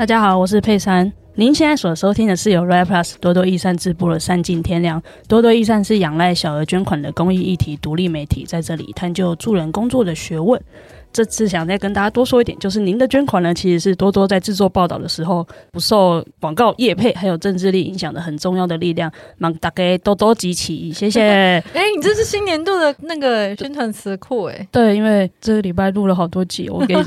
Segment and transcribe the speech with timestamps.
[0.00, 1.12] 大家好，我是佩珊。
[1.34, 4.98] 您现在所收听的是由 Rai Plus 多多益善直播的《善尽天良》。
[5.28, 10.58] 多多益善是仰赖小额捐款的公益议题独立媒体，在这里探究助人工作的学问。
[11.12, 19.10] 这次想再跟大家多说一点，就是您的捐款呢，其实是多多在制作报道的时候不受广告业配还有政治力影响的很重要的力量。
[19.38, 21.20] 忙大家多多集齐，谢谢。
[21.20, 24.68] 哎、欸，你这是新年度的那个宣传词库 哎。
[24.70, 27.02] 对，因为这个礼拜录了好多集，我给你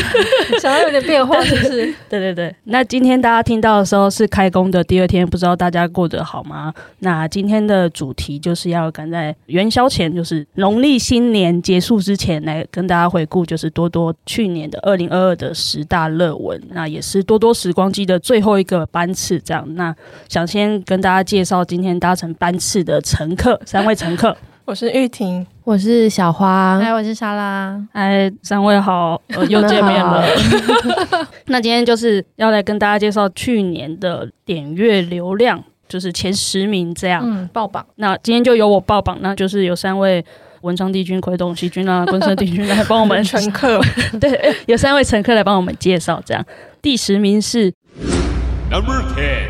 [0.60, 1.86] 想要有点变化，是不是？
[2.10, 2.54] 对对对。
[2.64, 6.74] 那今天大家听到的时候是开工的第二天，不知道大家过得好吗？
[6.98, 13.45] 那今天的主题就是要赶在元宵前，就是农历新年结束之前，来跟大家回顾。
[13.46, 19.38] 就是多多去年的二零二二的十大热文，那也是多多时光机的最后一个班次。
[19.40, 19.94] 这样，那
[20.28, 24.36] 想先跟大家介绍今天搭乘班次的乘客，三位乘客。
[24.66, 30.26] 我是玉婷，我是小花，哎，我是莎拉，哎，三位好，又见面了。
[31.46, 37.86] 那今天就是要来跟大家介绍去年的点阅流量，就是前十名这样，嗯，爆榜。
[37.94, 40.24] 那今天就由我爆榜，那就是有三位。
[40.66, 43.80] 文昌帝君、魁斗细菌啊，关山帝君来帮我们 乘客，
[44.20, 46.20] 对，有三位乘客来帮我们介绍。
[46.26, 46.44] 这样，
[46.82, 47.72] 第十名是
[48.68, 49.46] Number Ten，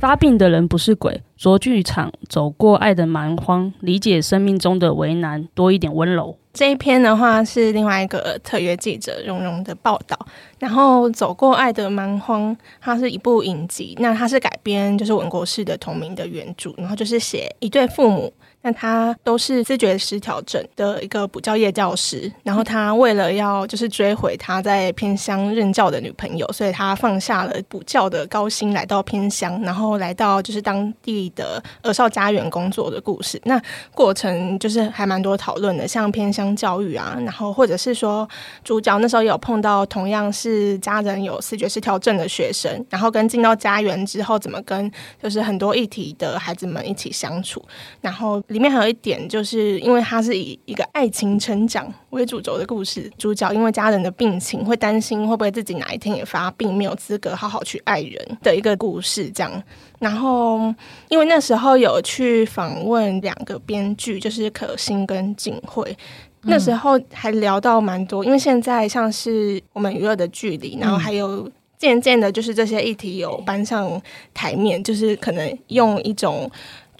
[0.00, 1.20] 发病的人不是鬼。
[1.36, 6.36] 卓剧场走过爱的蛮荒，理解生命中的为难，多一点温柔。
[6.52, 10.18] 这一篇的话是另外一个特约记者蓉蓉的报道。
[10.60, 18.32] 然后走过爱的蛮荒，它是一部影集，那它是改编就是文国士的同名的原著，然后就是写一对父母。
[18.62, 33.40] 那他都是自觉失调症的一个补教业教师，然后他为了要就是追回他在偏乡任教的女朋友，所以他放下了补教的高薪，来到偏乡，然后来到就是当地的儿少家园工作的故事。
[33.46, 33.58] 那
[33.94, 38.28] 过程就是还蛮多讨论的，像偏乡教育啊，然后或者是说
[38.62, 44.90] 主角那时候有碰到同样是是家人有视觉失调症的学生，然后跟进到家园之后怎么跟
[45.22, 47.64] 就是很多议题的孩子们一起相处，
[48.00, 48.42] 然后。
[48.48, 59.62] 里面还有一点，就是因为它是以一个爱情成长为主轴的故事，主角因为家人的病情，会担心会不会自己哪一天也发病，没有资格好好去爱人的一个故事，这样。
[60.00, 60.74] 然后，
[61.08, 65.96] 因为那时候有去访问两个编剧，就是可心跟景惠，
[66.42, 74.00] 那时候还聊到蛮多，因为现在像是我们娱乐的距离，然后还有渐渐的，就是这些议题有搬上
[74.32, 76.50] 台面，就是可能用一种。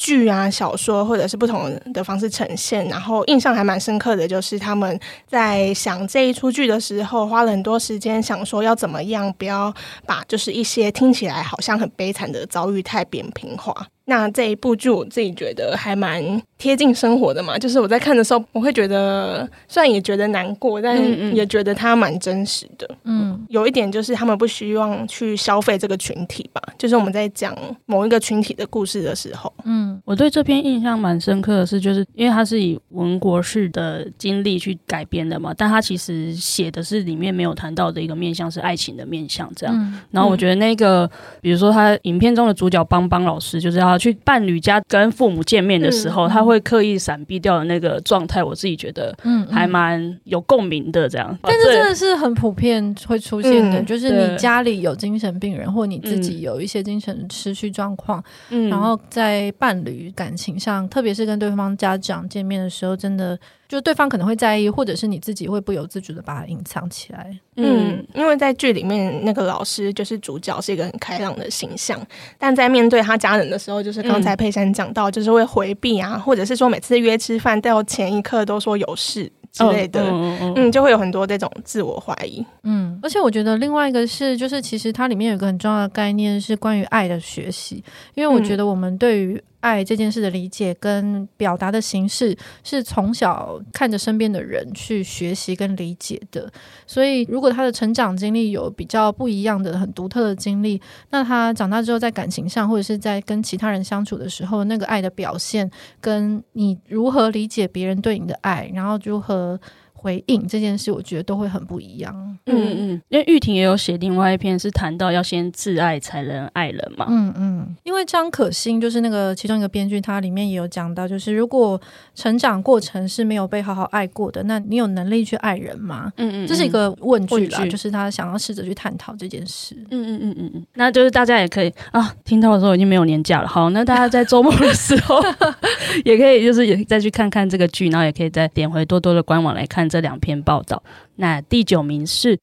[0.02, 9.70] 剧啊、小说或者是不同的方式呈现，然后印象还蛮深刻的就是他们在想这一出剧的时候，花了很多时间想说要怎么样，不要
[10.06, 13.74] 把就是一些听起来好像很悲惨的遭遇太扁平化。
[14.06, 16.20] 那这一部剧我自己觉得还蛮
[16.58, 20.98] 贴近生活的嘛，就是我在看的时候，我会觉得虽然也觉得难过，但
[21.34, 22.90] 也觉得它蛮真实的。
[23.04, 27.56] 嗯，有一点就是他们不希望去消费这个群体吧，就是我们在讲
[27.86, 39.74] 某一个群体的故事的时候，嗯，我对这篇印象蛮深刻的是，就是因为它是以文国式的经历去改编的嘛，但他其实写的是里面没有谈到的一个面向是爱情的面向这样。
[39.78, 41.08] 嗯，然后我觉得那个，
[41.40, 43.89] 比如说他影片中的主角邦邦老师，就是要。
[43.98, 51.08] 去伴侣家跟父母见面的时候，嗯、他会刻意闪避掉的那个状态，我自己觉得嗯还蛮有共鸣的。
[51.08, 63.38] 这样，但是真的是很普遍会出现的，嗯、就是你家里有精神病人，或你自己有一些精神失去状况，嗯，然后在伴侣感情上，特别是跟对方家长见面的时候，真的。
[63.70, 67.30] 就对方可能会在意，或者是你自己会不由自主的把它隐藏起来。
[67.54, 72.04] 嗯，因为在剧里面那个老师就是主角，是一个很开朗的形象，
[72.36, 79.30] 但在面对他家人的时候，就是刚才佩珊讲到，就是会回避啊，或者是说每次约吃饭到前一刻都说有事。
[79.52, 87.82] 之类的，嗯，嗯，嗯，就会有很多这种自我怀疑，嗯，而且我觉得另外一个是，就是其实它里面有一个很重要的概念是关于爱的学习，
[88.14, 96.50] 因为我觉得我们对于爱这件事的理解跟表达的形式是从小看着身边的人去学习跟理解的，
[96.86, 100.80] 所以如果他的成长经历有比较不一样的、很独特的经历，
[101.10, 105.70] 那他长大之后在感情上或者是在跟其他人相处的时候，那个爱的表现
[106.00, 109.60] 跟你如何理解别人对你的爱，然后如何。
[110.00, 112.14] 和回应这件事，我觉得都会很不一样。
[112.46, 117.06] 嗯嗯，因为玉婷也有写另外一篇，是谈到要先自爱才能爱人嘛。
[117.08, 121.80] 嗯嗯，因为张可心就是那个其中一个编剧，他里面也有讲到，就是如果
[122.14, 126.10] 成长过程是没有被好好爱过的，那你有能力去爱人吗？
[126.16, 129.76] 嗯嗯，这是一个问句啦，就是他想要试着去探讨这件事。
[129.90, 133.48] 嗯嗯嗯嗯嗯，那就是大家也可以啊，听到的时候已经没有年假了。
[133.48, 135.20] 好，那大家在周末的时候
[136.04, 139.89] 也可以，就是也再去看看这个剧，然后也可以再点回多多的官网来看。
[139.90, 140.82] 这两篇报道，
[141.16, 142.38] 那第九名是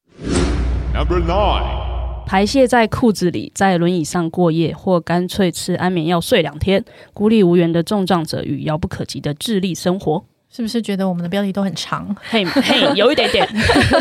[0.94, 6.84] Number Nine，排泄在裤子里，在轮椅上过夜，或干脆吃安眠药睡两天，
[7.14, 10.24] 孤立无援的重障者与遥不可及的智力生活。
[10.50, 12.14] 是不是觉得我们的标题都很长？
[12.30, 13.46] 嘿，嘿，有一点点。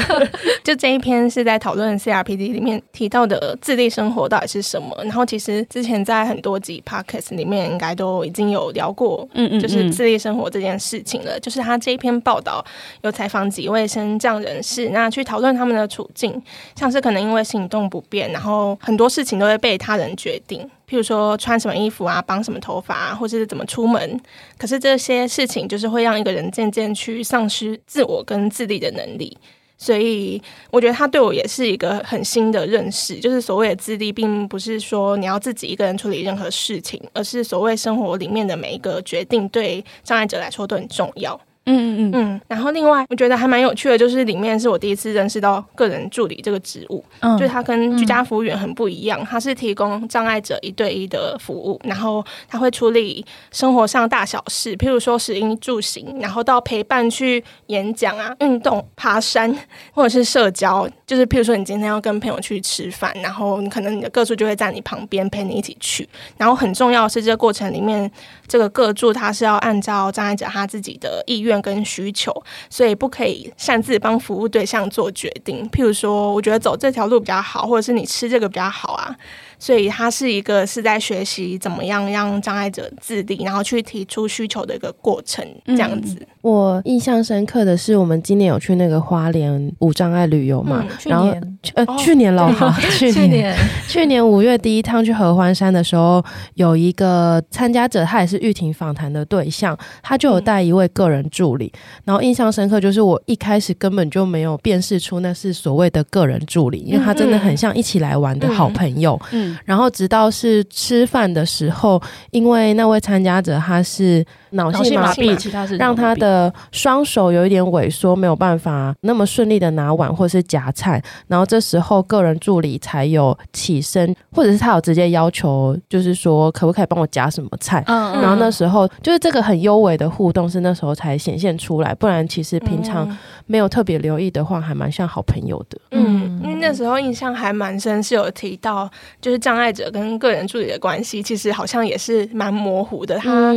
[0.64, 4.98] 就这一篇是在讨论 CRPD 里面提到的自立生活到底是什么。
[5.04, 11.34] 然后其实之前在很多集 Podcast 里面应该都已经有聊过，嗯嗯，就是自立生活这件事情了。
[11.34, 12.64] 嗯嗯嗯，就是他这一篇报道
[13.02, 16.42] 有采访几位升降人士，那去讨论他们的处境，
[16.76, 20.68] 像是可能因为行动不便，然后很多事情都会被他人决定。
[20.90, 24.20] 譬如说穿什么衣服啊，绑什么头发啊，或者是怎么出门，
[24.58, 29.38] 可是这些事情就是会让一个人渐渐去丧失自我跟自立的能力。
[29.80, 30.42] 所以
[30.72, 41.40] 我觉得他对我也是一个很新的认识，就是所谓的自立，并不是说你要自己一个人处理任何事情，而是所谓生活里面的每一个决定，对障碍者来说都很重要。
[41.68, 59.54] 嗯嗯嗯嗯，然后另外我觉得还蛮有趣的，就是里面是我第一次认识到个人助理这个职务，嗯，就是他跟居家服务员很不一样，他是提供障碍者一对一的服务，然后他会处理生活上大小事，譬如说食衣住行，然后到陪伴去演讲啊、运动、爬山
[59.92, 68.10] 或者是社交，就是譬如说你今天要跟朋友去吃饭，然后你可能你的个助就会在你旁边陪你一起去，然后很重要的是这个过程里面，
[68.48, 71.57] 这个个助他是要按照障碍者他自己的意愿。
[71.62, 72.32] 跟需求，
[72.70, 75.70] 所以不可以擅自帮服务对象做决定。
[75.70, 79.16] 譬如说，我觉得走这条路比较好，或者是你吃这个比较好啊。
[79.58, 86.16] 所以他是一个是在学习怎么样让障碍者自立，然后去提出需求的一个过程，这样子。
[86.20, 91.28] 嗯、我印象深刻的是，我们今年有去那个花莲无障碍旅游嘛，嗯、然后
[91.74, 93.56] 呃、哦、去年了哈， 去年。
[93.88, 94.18] 去年。
[94.28, 96.22] 五月第一趟去合欢山的时候，
[96.56, 109.47] 有一个参加者，他也是玉婷访谈的对象，他就有带一位个人助理，嗯、然后印象深刻就是我一开始根本就没有辨识出那是所谓的个人助理，因为他真的很像一起来玩的好朋友，嗯。
[109.48, 112.02] 嗯然后直到是吃饭的时候，
[112.32, 121.02] 因为那位参加者他是脑性麻痹，让他的双手有一点萎缩，没有办法那么顺利的拿碗或是夹菜。
[121.28, 127.84] 然后这时候个人助理才有起身，或者是他有直接要求，就是说可不可以帮我夹什么菜？
[127.88, 128.22] 嗯嗯。
[128.22, 133.08] 然后那时候就是这个很优美的互动是那时候才显现出来，不然其实平常
[133.48, 135.80] 没有特别留意的话，还蛮像好朋友的。
[135.92, 138.88] 嗯，因为那时候印象还蛮深，是有提到
[139.20, 143.18] 就是障碍者跟个人助理的关系，其实好像也是蛮模糊的。
[143.18, 143.54] 他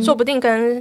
[0.00, 0.80] 说不定跟。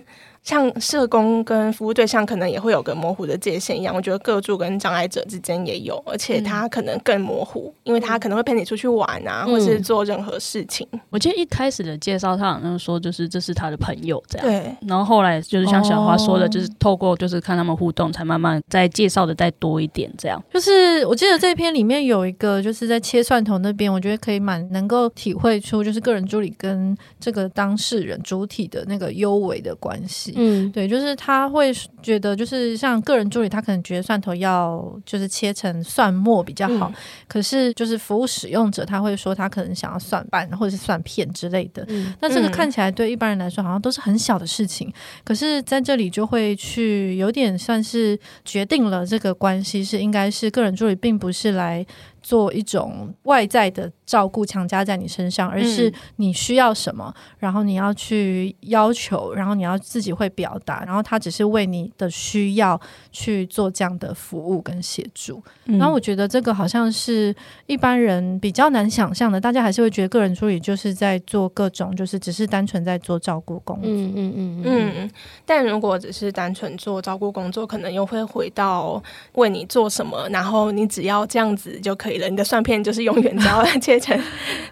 [0.49, 10.87] 像社工跟服务对象可能也会有个模糊的界限一样，我觉得个助跟障碍者之间也有，而且他可能更模糊，因为他可能会陪你出去玩啊，或是做任何事情。
[11.11, 14.75] 我记得一开始的介绍，他好像说就是这是他的朋友这样，对。
[14.87, 20.43] 然后后来就是像小花说的，就是透过就是看他们互动，才慢慢再介绍的再多一点这样。
[20.51, 30.33] 就是我记得这篇里面有一个就是在切蒜头那边，我觉得可以蛮能够体会出就是个人助理跟这个当事人主体的那个优微的关系。
[30.39, 31.71] 嗯，对，就是他会
[32.01, 36.93] 觉得，就是像个人助理，他可能觉得蒜头要就是切成蒜末比较好，嗯、
[37.27, 41.85] 可是就是服务使用者，他会说他可能想要蒜瓣或者是蒜片之类的。
[41.89, 44.91] 嗯，那这个看起来对一般人来说好像都是很小的事情，
[45.23, 51.85] 可是在这里就会去有点算是决定了这个关系是应该是个人助理，并不是来。
[52.21, 62.79] 做一种外在的照顾强加在你身上，而是你需要什么，嗯、然后你要去要求，然后你要自己会表达，然后他只是为你的需要
[63.11, 65.41] 去做这样的服务跟协助。
[65.65, 67.33] 嗯、然后我觉得这个好像是
[67.67, 73.89] 一般人比较难想象的，大家还是会觉得个人助理就是在做各种，就是只是单纯在做照顾工作。
[73.89, 74.63] 嗯嗯嗯
[74.97, 75.11] 嗯。
[75.45, 79.01] 但如果只是单纯做照顾工作，可能又会回到
[79.33, 82.08] 为你做什么，然后你只要这样子就可以。
[82.17, 84.19] 你的蒜片就是永远只要 切成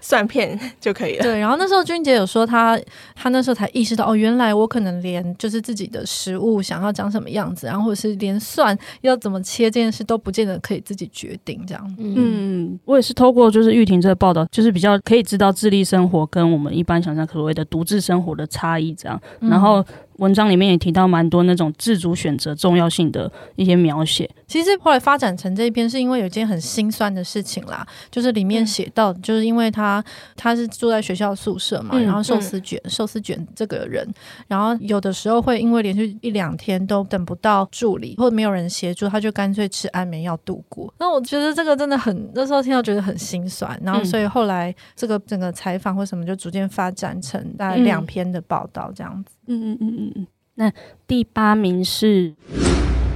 [0.01, 1.23] 蒜片就可以了。
[1.23, 2.79] 对，然后那时候君姐有说她，
[3.15, 11.63] 她那时候才意识到，哦，原来我可能连就是自己的食物想要长什么样子，然后或者是连蒜要怎么切这件事都不见得可以自己决定。
[11.67, 18.93] 这样，嗯，我也是透过就是玉婷这个报道，就是比较可以知道智力生活跟我们一般想象所谓的独自生活的差异。
[18.93, 19.85] 这样，然后。
[20.17, 24.29] 文章里面也提到蛮多那种自主选择重要性的一些描写。
[24.47, 30.03] 其实后来发展成这一篇，是因为有一件很心酸的事情啦，就是里面写到，就是因为他
[30.35, 34.07] 他是住在学校宿舍嘛，然后寿司卷寿司卷这个人，
[34.47, 40.93] 然后有的时候会因为连续一两天都等不到助理或者没有人协助，他就干脆吃安眠药度过。
[40.97, 49.36] 那我觉得这个真的很，那时候听到觉得很心酸，然后所以后来这个整个采访或什么就逐渐发展成大概两篇的报道这样子。
[49.47, 50.27] 嗯嗯嗯嗯嗯。
[50.55, 50.71] 那
[51.07, 52.35] 第八名是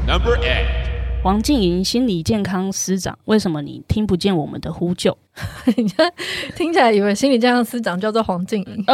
[0.08, 3.18] Number Eight，王静莹心理健康师长。
[3.26, 5.18] 为什么你听不见我们的呼救？
[5.78, 6.12] 你看，
[6.56, 8.86] 听起来以为心理健康司长叫做黄静莹。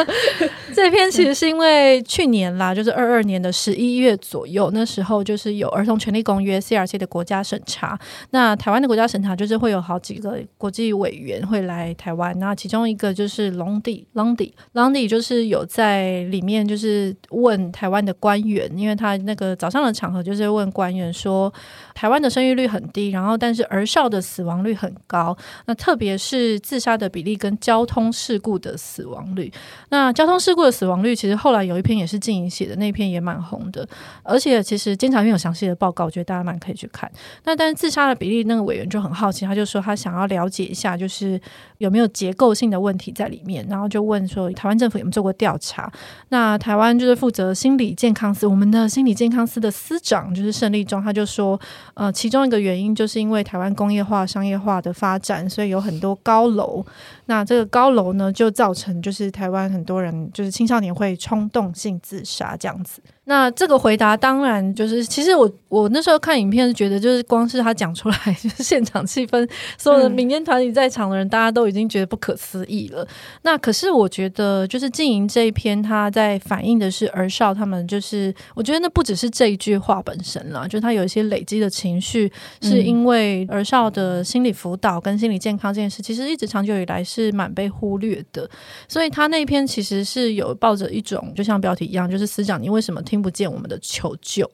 [0.74, 7.98] 这篇其实是因为去年啦，就是二二年的十一月左右，那时候就是有儿童权利公约 （CRC） 的国家审查。
[8.30, 21.52] 那台湾的国家审查就是会有好几个国际委员会来台湾，那其中一个就是龙迪，龙迪，龙迪就是有在里面就是问台湾的官员，因为他那个早上的场合就是问官员说，
[21.94, 25.36] 台湾的生育率很低，然后但是儿少的死亡率很高。
[25.70, 29.52] 那特别是自杀的比例跟交通事故的死亡率，
[29.90, 33.88] 那交通事故的死亡率其实后来有一篇也是静怡写的，那篇也蛮红的，
[34.24, 37.08] 而且其实监察院有详细的报告，我觉得大家蛮可以去看。
[37.44, 41.40] 那但是自杀的比例，那个委员就很好奇，他就说他想要了解一下，就是
[41.78, 45.88] 有没有结构性的问题在里面，然后就问说台湾政府有没有做过调查？
[46.30, 51.60] 那台湾就是负责心理健康司，我们的心理健康司的司长就是胜利忠，他就说，
[51.94, 55.48] 呃，其中一个原因就是因为台湾工业化、商业化的发展。
[55.68, 56.84] 有很多高楼，
[57.26, 63.00] 那这个高楼呢，就造成就是台湾很多人就是青少年会冲动性自杀这样子。
[63.30, 73.06] 那这个回答当然就是，其实我我那时候看影片觉得，就是光是他讲出来，就是现场气氛，所有的民间团体在场的人，大家都已经觉得不可思议了。
[73.42, 82.28] 那可是我觉得，就是静莹这一篇，他在反映的是儿少他们，就是我觉得那不只是这一句话本身啦，就是他有一些累积的情绪，
[82.62, 88.50] 是因为儿少的心理辅导跟心理健康这件事，其实一直长久以来是蛮被忽略的。
[88.88, 93.19] 所以他那一篇其实是有抱着一种，就像标题一样，就是司长，你为什么听？
[93.20, 94.50] 不见我们的求救。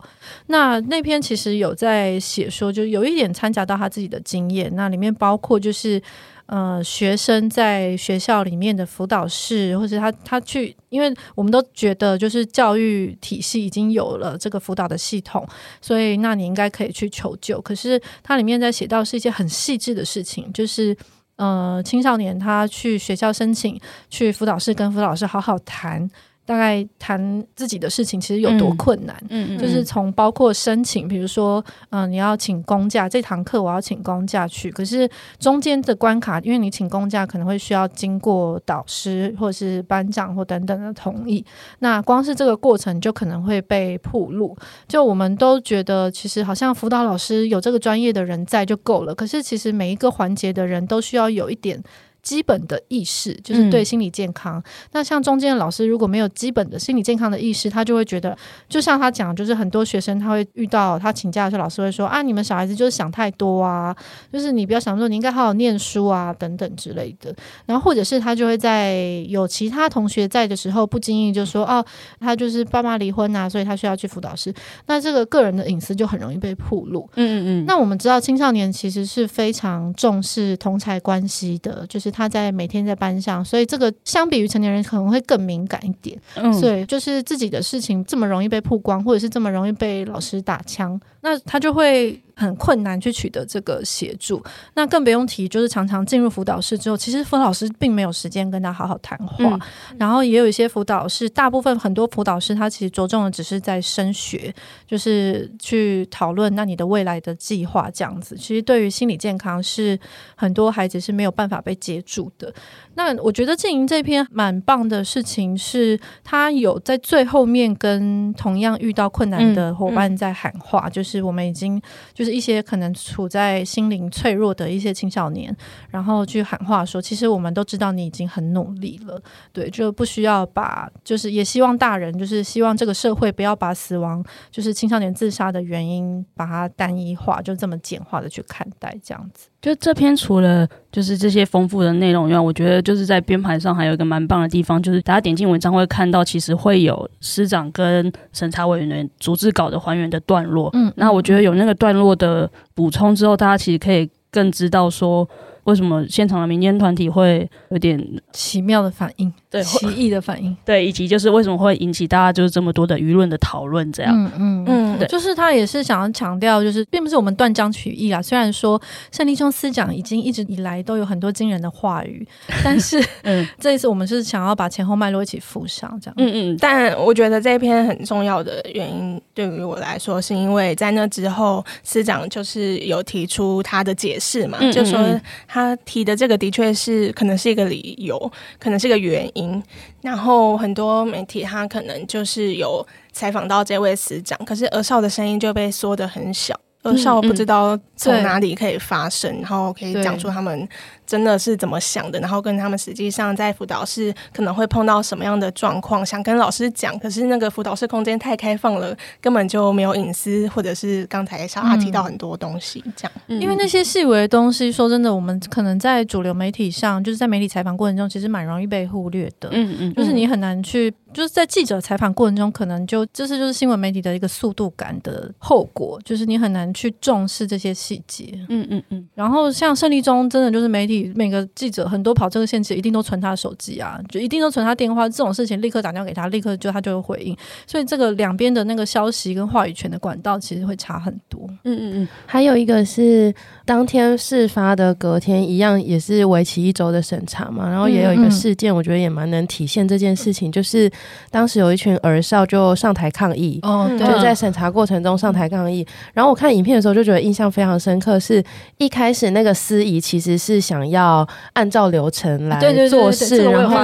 [0.46, 4.70] 那那篇其实有在写说，就有一点掺杂到他自己的经验。
[4.74, 6.02] 那里面包括就是
[6.46, 15.44] 呃，学生在学校里面的辅导室，或者他他去，因为我们都觉得就是教育体系已经有了这个辅导的系统，
[15.80, 17.60] 所以那你应该可以去求救。
[17.60, 20.96] 可是它里面在写到是一些很细致的事情，就是
[21.34, 26.08] 呃，青少年他去学校申请去辅导室跟辅导师好好谈。
[26.46, 29.14] 大概谈自己的事情其实有多困难，
[29.58, 35.10] 就是从包括申请，比如说，嗯、呃，你要请公假，这堂课我要请公假去，可是
[35.40, 41.44] 中间的关卡，因为你请公假可能会需要经过导师或者是班长或等等的同意，
[41.80, 44.56] 那光是这个过程就可能会被暴露。
[44.86, 51.82] 就我们都觉得，其实好像辅导老师有这个专业的人在就够了，可是其实每一个环节的人都需要有一点。
[52.26, 54.58] 基本的意识就是对心理健康。
[54.58, 58.36] 嗯、那像中间的老师如果没有基本的心理健康的意识，他就会觉得，
[58.68, 63.94] 就像他讲，就是很多学生他会遇到他请假的时候，老师会说啊，你们小孩子就是想太多啊，
[64.32, 67.32] 就是你不要想说你应该好好念书啊等等之类的。
[67.64, 71.84] 然后或者是他就会在有其他同学在的时候，不经意就说哦，
[72.18, 74.52] 他就是爸妈离婚啊，所以他需要去辅导室。
[74.86, 77.08] 那这个个人的隐私就很容易被暴露。
[77.14, 77.64] 嗯嗯嗯。
[77.68, 82.15] 那我们知道青少年其实是非常重视同才关系的，就是。
[82.16, 86.18] 他在每天在班上，所以这个相比于成年人可能会更敏感一点。
[86.34, 92.22] 嗯，所以就是自己的事情这么容易被曝光，或者是这么容易被老师打枪，那他就会。
[92.38, 94.42] 很困难去取得这个协助，
[94.74, 99.44] 那更不用提，就是常常进入辅导室之后，其实辅导老师并没有时间跟他好好谈话。
[99.54, 99.60] 嗯、
[99.98, 104.54] 然后也有一些辅导室，大部分很多辅导师，他其实着重的只是在升学，
[104.86, 108.36] 就是去讨论那你的未来的计划这样子。
[108.36, 109.98] 其实对于心理健康，是
[110.34, 112.52] 很多孩子是没有办法被接住的。
[112.96, 121.80] 那我觉得静莹这篇蛮棒的事情是，他有在最后面跟同样遇到困难的伙伴在喊话，嗯嗯、就是我们已经
[122.14, 125.54] 就是一些可能处在心灵脆弱的一些青少年，
[125.90, 129.20] 然后去喊话说，其实我们都知道你已经很努力了，
[129.52, 139.48] 对，就不需要把，就是也希望大人，就是希望这个社会不要把死亡，就是青少年自杀的原因，把它单一化，就这么简化的去看待这样子。
[139.60, 150.70] 就这篇除了就是这些丰富的内容以外，我觉得就是在编排上还有一个蛮棒的地方，就是大家点进文章会看到，其实会有师长跟审查委员的逐字稿的还原的段落。
[150.74, 155.28] 嗯，那我觉得有那个段落的补充之后，大家其实可以更知道说。
[155.66, 158.00] 为什么现场的民间团体会有点
[158.32, 159.32] 奇妙的反应？
[159.50, 160.56] 对，奇异的反应。
[160.64, 163.90] 对，以及就是为什么会引起大家就是这么多的舆论的讨论？
[163.92, 168.22] 这样，嗯嗯嗯，对，就是他也是想要强调，就是并不是我们断章取义啊。
[168.22, 168.80] 虽然说
[169.10, 172.26] 胜利兄司长已经一直以来都有很多惊人的话语，
[172.62, 176.14] 但是，嗯，这一次我们是想要把前后脉络一起附上，这样。
[176.18, 176.56] 嗯嗯。
[176.60, 185.20] 但我觉得这一篇很重要的原因，对于我来说，是因为在那之后，司长就是有提出他的解释嘛，嗯嗯嗯，就说。
[185.56, 189.62] 他提的这个的确是可能是一个理由，可能是一个原因。
[190.02, 196.54] 然后很多媒体他可能就是有采访到这位司长，可是儿少的声音就被缩得很小。
[196.82, 200.68] 儿少不知道从哪里可以发声，然后可以讲出他们
[201.06, 213.12] 真的是怎么想的，然后跟他们实际上在辅导室可能会碰到什么样的状况，想跟老师讲，可是那个辅导室空间太开放了，根本就没有隐私，或者是刚才小阿提到很多东西，这样。
[213.40, 219.48] 因为那些细微的东西，说真的，我们可能在主流媒体上，就是在媒体采访过程中，其实蛮容易被忽略的。
[219.52, 228.32] 嗯嗯，就是你很难去，就是在记者采访过程中，可能就这是就是新闻媒体的一个速度感的后果，就是你很难去重视这些细节。
[228.48, 229.08] 嗯嗯嗯。
[229.14, 230.95] 然后像胜利中，真的就是媒体。
[231.14, 235.08] 每个记者很多跑这个线，其实一定都存他的手机啊，就一定都存他电话。
[235.08, 237.36] 这种事情立刻打电话给他，立刻就他就会回应。
[237.66, 241.48] 所以这个两边的那个消息跟话语权的管道其实会差很多。
[241.64, 242.08] 嗯嗯嗯。
[242.24, 243.34] 还有一个是
[243.64, 247.68] 当天事发的隔天，一样也是为期一周的审查嘛。
[247.68, 250.90] 然后也有一个事件，我觉得也蛮能体现这件事情，嗯嗯就是
[251.30, 255.84] 当时有一群儿少就上台抗议，哦，对，就在审查过程中上台抗议。
[256.14, 258.42] 然后我看影片的时候就觉得印象非常深刻，是
[258.78, 260.85] 一开始那个司仪其实是想。
[260.90, 263.76] 要按照流程来做事，然后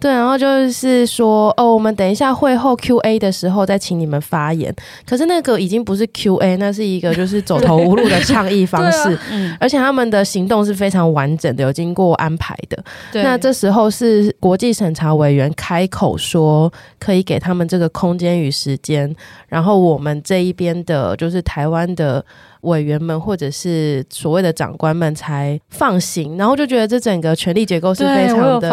[0.00, 4.74] 对，然后就是说哦，我们等一下会后 Q&A 的时候再请你们发言。
[5.06, 9.18] 可是那个已经不是 Q&A，那是一个就是走投无路的倡议方式，
[9.58, 12.82] 而且他们的行动是非常完整的，有经过安排的。
[13.22, 19.14] 那这时候是国际审查委员开口说可以给他们这个空间与时间，
[19.48, 22.24] 然后我们这一边的就是台湾的。
[22.62, 28.70] 委员们或者是所谓的长官们才放行，然后就觉得这整个权力结构是非常的。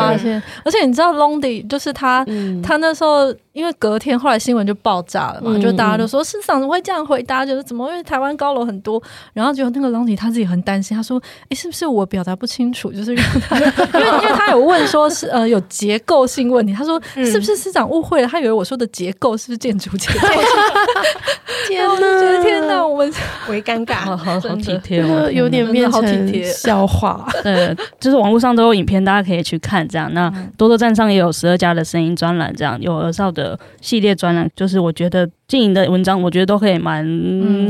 [0.63, 9.01] 而且你知道 Londy 就是他，嗯、他那时候因为隔天后来新闻就爆炸了嘛，嗯、就大家都说市长怎么会这样回答，就是怎么会台湾高楼很多，
[9.33, 12.91] 然后结果那个 longy 他自己很担心，他说：“哎，是不是我表达不清楚？
[12.91, 13.59] 就是让他，
[13.99, 18.27] 因为因为他有问说是呃有结构性问题，他说是不是市长误会了？
[18.27, 20.27] 他以为我说的结构是不是建筑结构？
[21.67, 23.13] 天哪，天哪，我们
[23.50, 23.61] 为。
[23.67, 27.27] 尴尬，好好好体贴哦， 有点变成笑话。
[27.43, 29.85] 对，就是网络上都有影片，大家可以去看。
[29.87, 33.47] 这样，那多多站上也有十二家的声音专栏，这样有儿少的
[33.81, 35.29] 系列专栏，就是我觉得。
[35.48, 37.05] 静莹的文章，我觉得都可以蛮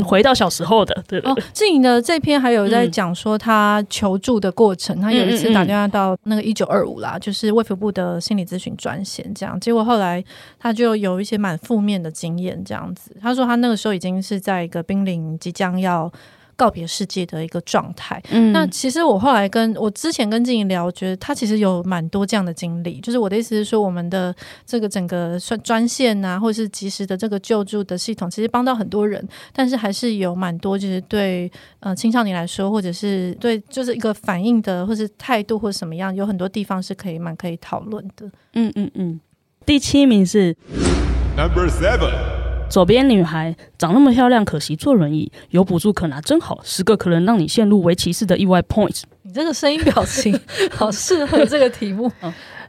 [0.03, 1.03] 回到小时候的。
[1.07, 10.25] 对，哦，静莹的这篇还有在讲说他求助的过程，嗯、他有一次打电话到那个一九二五啦，就是卫福部的心理咨询专线，这样，结果后来
[10.57, 13.15] 他就有一些蛮负面的经验，这样子。
[13.21, 16.11] 他说他那个时候已经是在一个濒临即将要。
[16.57, 18.21] 告别世界的一个状态。
[18.31, 22.99] 嗯，那其实我后来跟我之前跟静怡聊，我觉得他其实有蛮多这样的经历。
[22.99, 38.25] 就是我的意思是说，我们的这个整个专专线啊，或者是及时的这个救助的系统，其实帮到很多人，但是还是有蛮多就是对呃青少年来说，或者是对就是一个反应的，或是态度或者什么样，有很多地方是可以蛮可以讨论的。
[38.53, 39.19] 嗯嗯嗯。
[39.65, 40.55] 第七名是
[41.37, 42.36] Number Seven。
[42.69, 46.59] 左边女孩长那么漂亮，可惜坐轮椅，有补助可拿真好。
[46.63, 49.03] 十个可能让你陷入为歧视的意外 points。
[49.23, 50.37] 你这个声音表情
[50.69, 52.11] 好适合这个题目。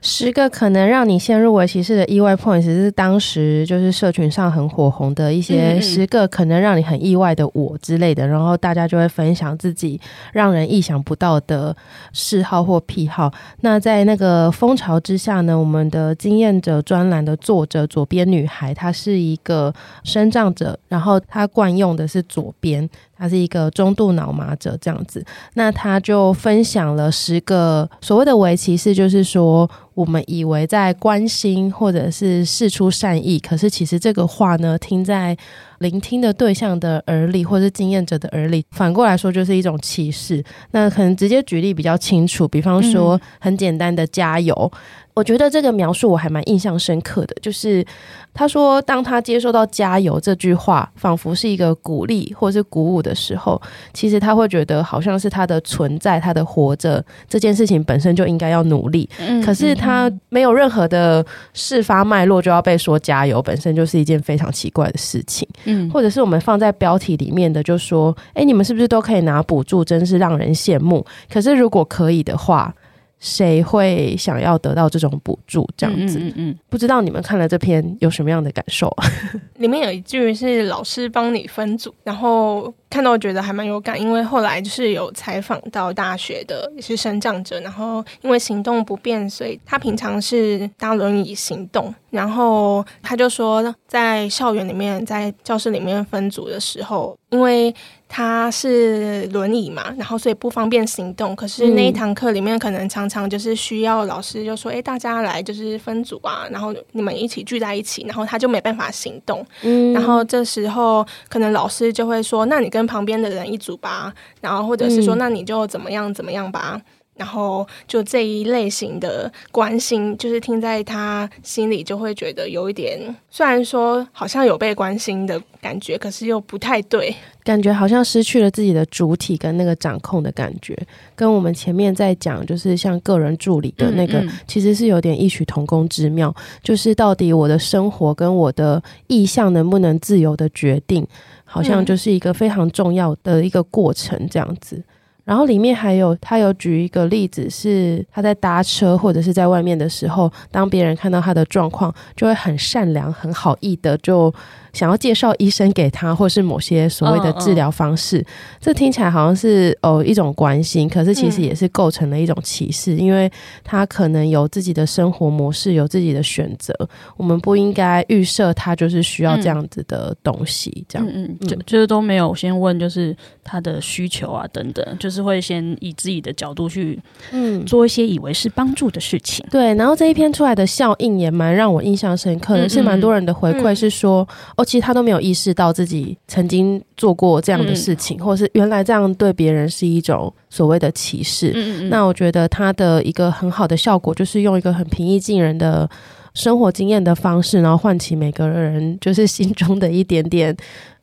[0.00, 10.00] 十个可能让你陷入为歧视的意外 points 是当时就是社群上很火红的一些十个可能让你很意外的我之类的，然后大家就会分享自己
[10.32, 11.76] 让人意想不到的
[12.12, 13.32] 嗜好或癖好。
[13.61, 22.88] 那在那个风潮之下呢，我们的经验者专栏的作者左边女孩，她是一个生长者，然后她惯用的是左边。
[23.18, 35.37] 他是一个中度脑麻者这样子，那他就分享了十个所谓的围棋是，就是说我们以为在关心或者是事出善意，可是其实这个话呢，听在
[35.79, 40.43] 聆听的对象的耳里，或是经验者的耳里，反过来说就是一种歧视。
[40.73, 44.71] 那可能直接举例比较清楚，比方说很简单的加油。
[45.14, 47.85] 我觉得这个描述我还蛮印象深刻的，就是
[48.33, 53.61] 他说，当他接受到“加油”这句话，仿佛是一个鼓励或是鼓舞的时候，
[53.93, 59.11] 其实他会觉得好像是他的存在、他的活着这件事情本身就应该要努力。
[59.19, 65.49] 嗯，可是他没有任何的事发脉络就要被说加油，本身就是一件非常奇怪的事情。
[65.68, 69.85] 嗯，或者是我们放在标题里面的，就说：“哎，你们是不是都可以拿补助？
[69.85, 72.74] 真是让人羡慕。”可是如果可以的话。
[73.18, 75.68] 谁会想要得到这种补助？
[75.76, 78.94] 这样子，嗯，嗯，嗯，不知道你们看了这篇有什么样的感受？
[79.59, 97.74] 里面有一句是老师帮你分组，然后看到我觉得还蛮有感，因为后来就是有采访到大学的也是身障者，然后因为行动不便，所以他平常是搭轮椅行动，然后他就说在校园里面，在教室里面分组的时候，因为
[98.09, 101.37] 他是轮椅嘛，然后所以不方便行动。
[101.37, 109.44] 可是那一堂课里面，可能常常就是需要老师就说：“哎、嗯，大家来就是分组啊，然后你们一起聚在一起。”然后他就没办法行动。
[109.62, 116.81] 嗯，然后这时候可能老师就会说：“那你跟旁边的人一组吧。”然后或者是说：“那你就怎么样怎么样吧。”
[117.18, 130.78] 然后就这一类型的关心，就是听在他心里就会觉得有一点，虽然说好像有被关心的感觉，可是又不太对，感觉好像失去了自己的主体跟那个掌控的感觉，
[131.16, 141.04] 跟我们前面在讲，就是像个人助理的那个，嗯嗯、其实是有点异曲同工之妙，就是到底我的生活跟我的意向能不能自由的决定，
[141.44, 144.81] 好像就是一个非常重要的一个过程，这样子。
[145.29, 154.35] 然后里面还有，他有举一个例子，是他在搭车或者是在外面的时候，当别人看到他的状况，就会很善良、很好意的就。
[154.72, 158.35] 想要介绍医生给他，或是某些所谓的治疗方式，oh, oh.
[158.61, 163.31] 这听起来好像是哦一种关心，可是其实也是构成了一种歧视，嗯、因为
[163.62, 166.74] 他可能有自己的生活模式，有自己的选择，
[167.16, 176.98] 我们不应该预设他就是需要这样子的东西，嗯、这样，嗯嗯，就就是都没有先问，就是他的需求啊等等，就是会先以自己的角度去
[177.33, 177.64] 嗯。
[177.66, 184.64] 做一些以为是帮助的事情，对，然后这一篇出来的效应也蛮让我印象深刻的，嗯、是蛮多人的回馈是说、嗯、哦。
[184.64, 191.53] 其实他都没有意识到自己曾经做过这样的事情，嗯、或者是原来这样对别人是一种所谓的歧视。
[191.55, 195.88] 嗯嗯，那我觉得他的一个很好的效果，就是用一个很平易近人的
[196.35, 200.55] 生活经验的方式，然后唤起每个人就是心中的一点点。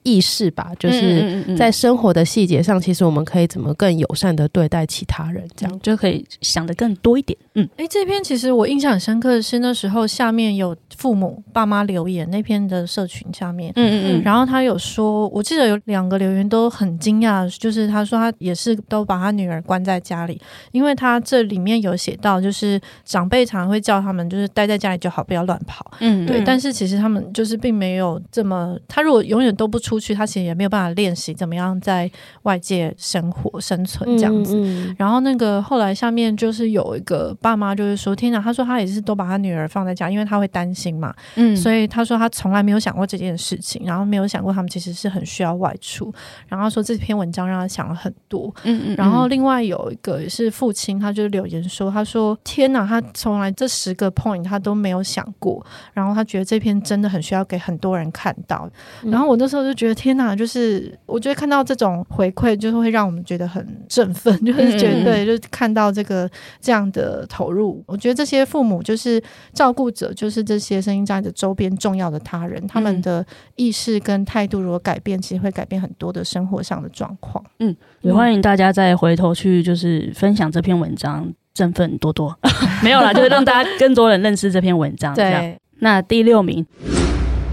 [0.05, 7.37] 意识吧，就是在生活的细节上，其实我们可以怎么更友善的对待其他人，这样就可以想的更多一点。
[7.55, 20.39] 嗯，诶，这篇其实我印象很深刻的是那时候下面有父母爸妈留言那篇的社群下面，嗯嗯嗯，然后他有说，我记得有两个留言都很惊讶，就是他说他也是都把他女儿关在家里，
[20.71, 25.91] 因为他这里面有写到，就是长辈常常会叫他们就是待在家里就好，不要乱跑。
[26.01, 29.94] 嗯，对，但是其实他们就是并没有这么，他如果永远都不出。
[29.95, 32.09] 出去，他其实也没有办法练习怎么样在
[32.43, 34.55] 外界生活生存这样子。
[34.57, 41.13] 嗯嗯、然后那个后来下面就是有一个爸妈就是说，天哪，他说他也是都把他女儿放在家，因为他会担心嘛。
[41.35, 46.13] 嗯，所以他说他从来没有想过这件事情，然后没有想过他们其实是很需要外出。
[46.47, 48.53] 然后说这篇文章让他想了很多。
[48.63, 48.95] 嗯嗯。
[48.95, 58.69] 然后另外有一个也是父亲，他就留言说，他说天哪，他从来这十个 point 他都没有想过，然后他觉得这篇真的很需要给很多人看到。
[59.03, 59.84] 然后我那时候就觉得。
[59.85, 66.27] 觉得天哪，就是我觉得看到这种回馈，就是会让我们觉得很 振奋，就是觉得对，就是看到这个
[66.59, 67.83] 这样的投入。
[67.85, 69.21] 我觉得这些父母就是
[69.53, 73.23] 照顾者，就是这些声音障碍的周边重要的他人，他们的
[73.55, 77.43] 意识跟态度如果改变，其实会改变很多的生活上的状况。
[77.59, 82.35] 嗯，也欢迎大家再回头去就是分享这篇文章，振奋多多。
[82.83, 85.13] 没有啦，就是让大家更多人认识这篇文章。
[85.13, 86.65] 对，那第六名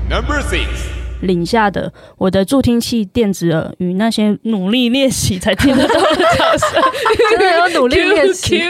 [0.08, 0.91] ，Number Six。
[1.22, 6.80] 领下的我的助听器电子耳与那些努力练习才听得到的角色，
[7.30, 8.60] 真的要努力练习。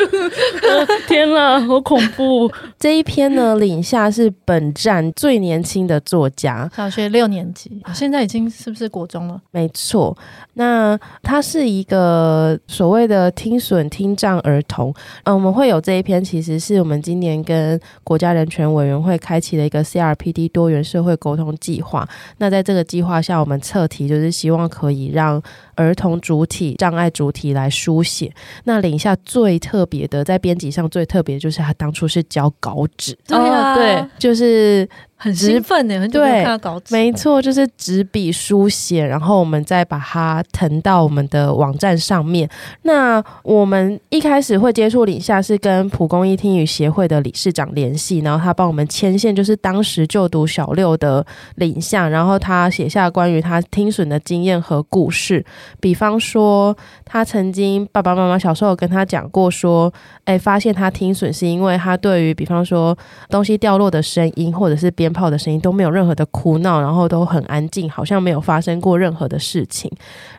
[1.07, 2.51] 天哪，好恐怖！
[2.79, 9.41] 这一篇呢，领下是本站最年轻的作家，小学六年级，现在已经是不是国中了？
[9.51, 10.17] 没错，
[10.55, 14.95] 那他是一个所谓的听损听障儿童。
[15.25, 22.09] 嗯，我们会有这一篇，其实是我们今年跟国家人权委员会开启了一个 CRPD 多元社会沟通计划。
[22.43, 25.41] 那在这个计划下，我们测题就是希望可以让
[25.77, 28.35] 儿童主体、障碍主体来书写。
[28.65, 34.89] 那领下最特别的，在编辑上最特别的就是他当初是交稿纸，对啊，对，就是。
[35.23, 36.93] 很兴奋呢，很久没看到稿子。
[36.93, 42.49] 没错，就是纸笔书写，然后我们再把它腾到我们的网站上面。
[42.83, 55.45] 那我们一开始会接触领下，是跟蒲公英听语协会的理事长联系，然后他帮我们牵线，就是当时就读小六的领下，然后他写下关于他听损的经验和故事。
[55.79, 59.93] 比方说，他曾经爸爸妈妈小时候跟他讲过，说，
[60.25, 62.99] 哎，发现他听损是因为他对于比方说
[63.31, 69.91] 东西掉落的声音，或者是边炮的声音都没有任何的哭闹，然后都很安静，好像没有发生过任何的事情。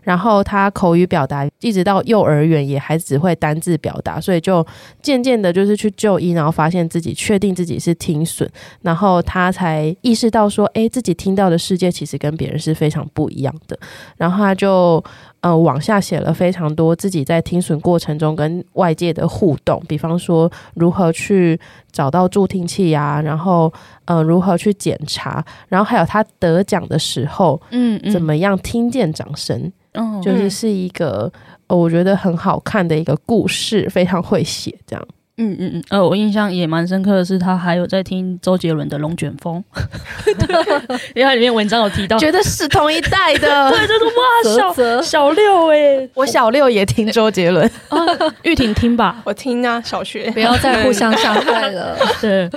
[0.02, 4.66] 然后他口语表达一直到幼儿园也还只会单字表达，所以就
[5.02, 8.50] 渐渐的就是去就医，然后发现自己确定自己是听损，
[8.82, 13.78] 然后他才意识到说，诶，自己听到的世界其实跟别人是非常不一样的。
[14.18, 15.04] 然后他就。
[15.44, 21.60] 呃，往下写了非常多自己在听损过程中跟外界的互动，比方说如何去
[21.92, 23.72] 找到助听器呀、啊，然后
[24.06, 29.70] 呃如何去检查，然后还有他得奖的时候，嗯，嗯怎么样听见掌声。
[29.92, 31.32] 嗯，就是是一个
[31.68, 35.08] 我觉得很好看的一个故事，非常会写这样。
[35.38, 39.64] 嗯嗯嗯，呃，我印象也蛮深刻的是，他还有在听周杰伦的《龙卷风》，
[41.16, 47.68] 因为他里面文章有提到，觉得是同一代的， 对，就是哇，小 小六哎、欸，我小六也听周杰伦，
[48.44, 51.98] 玉婷听吧，我听啊，小学，不要再互相伤害了。
[52.22, 52.48] 对，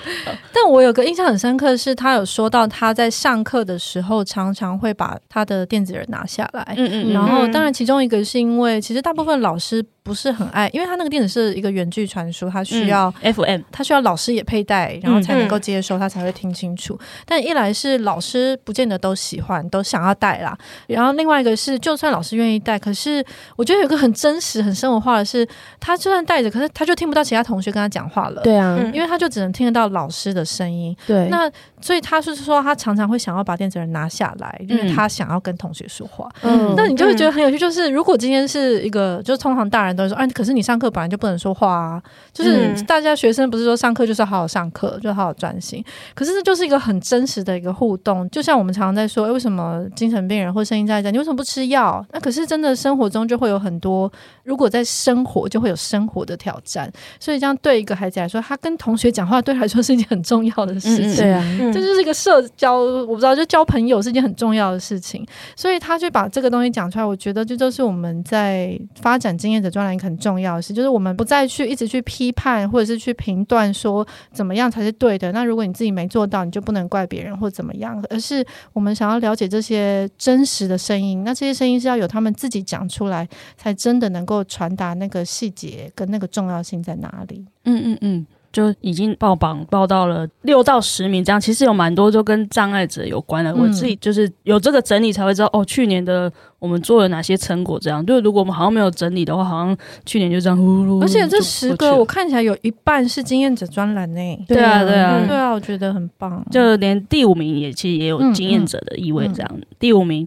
[0.52, 9.82] 但我有个印象很深刻的是，他有说到他在上课的时候，常常会把他的电子人拿下来，嗯嗯，然后当然其中一个是因为，其实大部分老师。
[10.07, 16.97] 不是很爱，因为他那个电子是一个远距传输，他需要 FM，他需要老师也佩戴，然后才能够接收，他才会听清楚。
[17.25, 20.57] 但一来是老师不见得都喜欢，都想要戴啦。
[20.87, 23.25] 然后另外一个是，就算老师愿意戴，可是
[23.57, 25.45] 我觉得有个很真实、很生活化的是，
[25.81, 28.42] 他就算戴着，可是他就听不到其他同学跟他讲话了。
[28.42, 30.97] 对啊，因为他就只能听得到老师的声音。
[31.05, 36.29] 对，那所以他是说，他常常会想要把电子人拿下来，因为他想要跟同学说话。
[36.42, 40.76] 嗯，那你就会觉得很有趣，就是如果今天是一个，就是通常大人都会说，哎，可是你上。
[40.78, 42.02] 课本来就不能说话啊，
[42.35, 45.82] 就是大家学生不是说上课就是好好上课，就好好专心。
[46.14, 52.04] 可是这就是一个很真实的一个互动，就像我们常常在说，哎，为什么精神病人或声音在讲，你为什么不吃药？
[52.12, 54.12] 那可是真的生活中就会有很多，
[54.44, 56.92] 如果在生活就会有生活的挑战。
[57.18, 61.16] 所以这样对一个孩子来说，他跟同学讲话对他来说是一件很重要的事情。
[61.16, 65.26] 对啊，这就是一个社交，我不知道，就交朋友是一件很重要的事情。
[65.54, 70.62] 所以他就把这个东西讲出来，我觉得这就是我们在发展经验的专栏很重要的。
[70.62, 75.31] 就是我们不再去一直去批判，或者是去评断说怎么样才是对的。
[75.33, 78.05] 那如果你自己没做到，你就不能怪别人或怎么样。
[78.11, 87.46] 而是我们想要了解这些真实的声音，那这些声音是要有他们自己讲出来，才真的能够传达那个细节跟那个重要性在哪里。
[87.64, 88.27] 嗯嗯嗯。
[88.57, 93.53] 就已经报榜报到了六到十名，这样其实有蛮多就跟障碍者有关的。
[93.53, 97.79] 嗯、我自己就是有这个整理，才会知道哦，去年的我们做了哪些成果。
[97.79, 101.03] 这样，就是如果我们好像没有整理的话，好像去年就这样呼噜。
[101.03, 104.45] 而且这十个我看起来有一半是经验者专栏呢。
[104.49, 106.42] 对啊，对啊，对啊，我觉得很棒。
[106.51, 109.29] 就连第五名也其实也有经验者的意味。
[109.35, 110.27] 这样，嗯嗯、第五名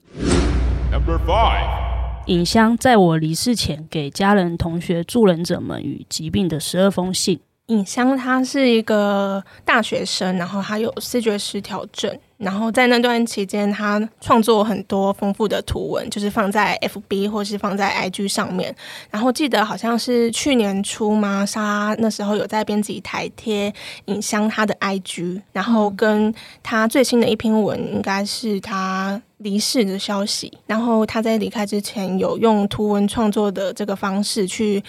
[0.91, 7.39] ，Number Five，影香在我离世前给家人、同学、助人者们与疾病的十二封信。
[7.69, 18.75] 影香他是一个大学生，然后他有视觉失调症，然后在那段期间，他创作很多丰富的图文，就是放在 FB 或是放在 IG 上面。
[19.11, 23.71] 然后记得好像是去年初嘛，莎那时候有在编辑台贴
[24.05, 30.51] 影香他的 IG，然后跟他最新的一篇文应该是他离世的消息。
[30.65, 34.83] 然后他在离开之前，有用图文创作的这个方式去。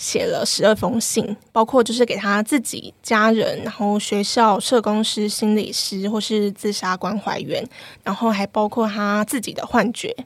[0.00, 7.62] 写了十二封信，包括就是给他自己家人，然后学校、社工师、心理师，或是自杀关怀员，
[8.02, 10.16] 然后还包括他自己的幻觉。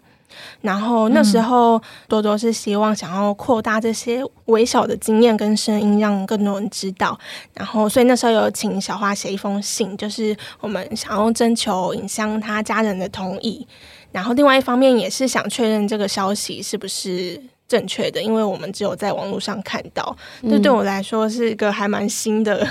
[0.61, 7.19] 然后那时候多多是希望想要扩大这些微小的经验跟声音，让更多人知道。
[7.53, 13.67] 然后所以那时候有请小花写一封信，就是我们想要征求影像他家人的同意。
[14.13, 17.43] 然后另外一方面也是想确认这个消息是不是。
[17.67, 22.67] 正确的，因为我们只有在网络上看到，这对我来说是一个还蛮新的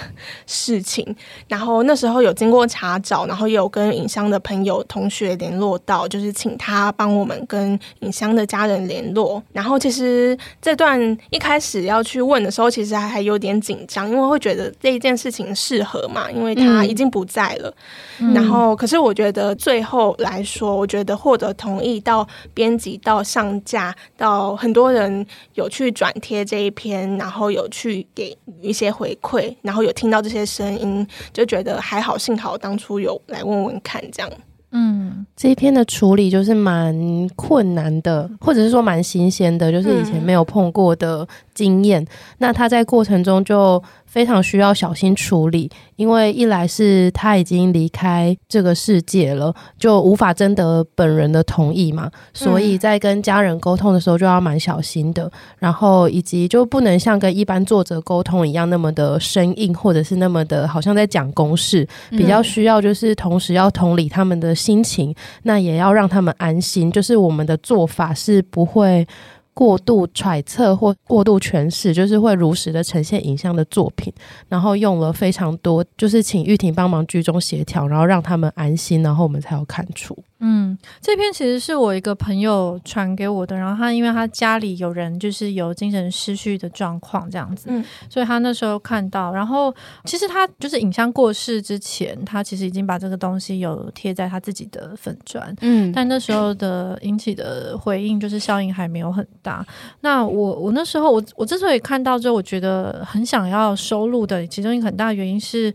[0.46, 1.04] 事情。
[1.50, 9.42] 然后那时候有经过查找，然后也有跟影香的朋友、同学联络到，就是请他帮我们跟影香的家人联络。
[9.52, 17.74] 然后其实这段一开始要去问的时候，其实还还有点紧张，因为会觉得这一件事情适合嘛，因为他已经不在了。
[18.20, 24.83] 嗯、然后可是我觉得最后来说，我觉得获得同意到编辑到上架到很多。
[24.84, 34.30] 多人有去转贴这一篇，然后有去给一些回馈，然后有听到这些声音，就觉得还好，幸好当初有来问问看，这样。
[34.72, 36.94] 嗯，这一篇的处理就是蛮
[37.36, 42.06] 困难的，或者是说蛮新鲜的，就是以前没有碰过的经验。
[42.40, 43.82] 那他在过程中就。
[44.14, 69.08] 非常需要小心处理，因为一来是他已经离开这个世界了，就无法征得本人的同意嘛，所以在跟家人沟通的时候就要蛮小心的，然后以及就不能像跟一般作者沟通一样那么的生硬，或者是那么的好像在讲公事，比较需要就是同时要同理他们的心情，那也要让他们安心，就是我们的做法是不会。
[69.54, 74.12] 过度揣测或过度诠释，就是会如实的呈现影像的作品，
[74.50, 80.18] 然后用了非常多，就是请玉婷帮忙居中协调，然后让他们安心，然后我们才有看出。
[80.46, 99.64] 嗯，这篇其实是我一个朋友传给我的，然后他因为他家里有人就是有精神失序的状况这样子，嗯，所以他那时候看到，然后其实他就是影像过世之前，他其实已经把这个东西有贴在他自己的粉砖，嗯，但那时候的引起的回应就是效应还没有很大。
[100.02, 105.72] 那我我那时候我我之所以看到之后，我觉得很想要收录的其中一个很大原因是。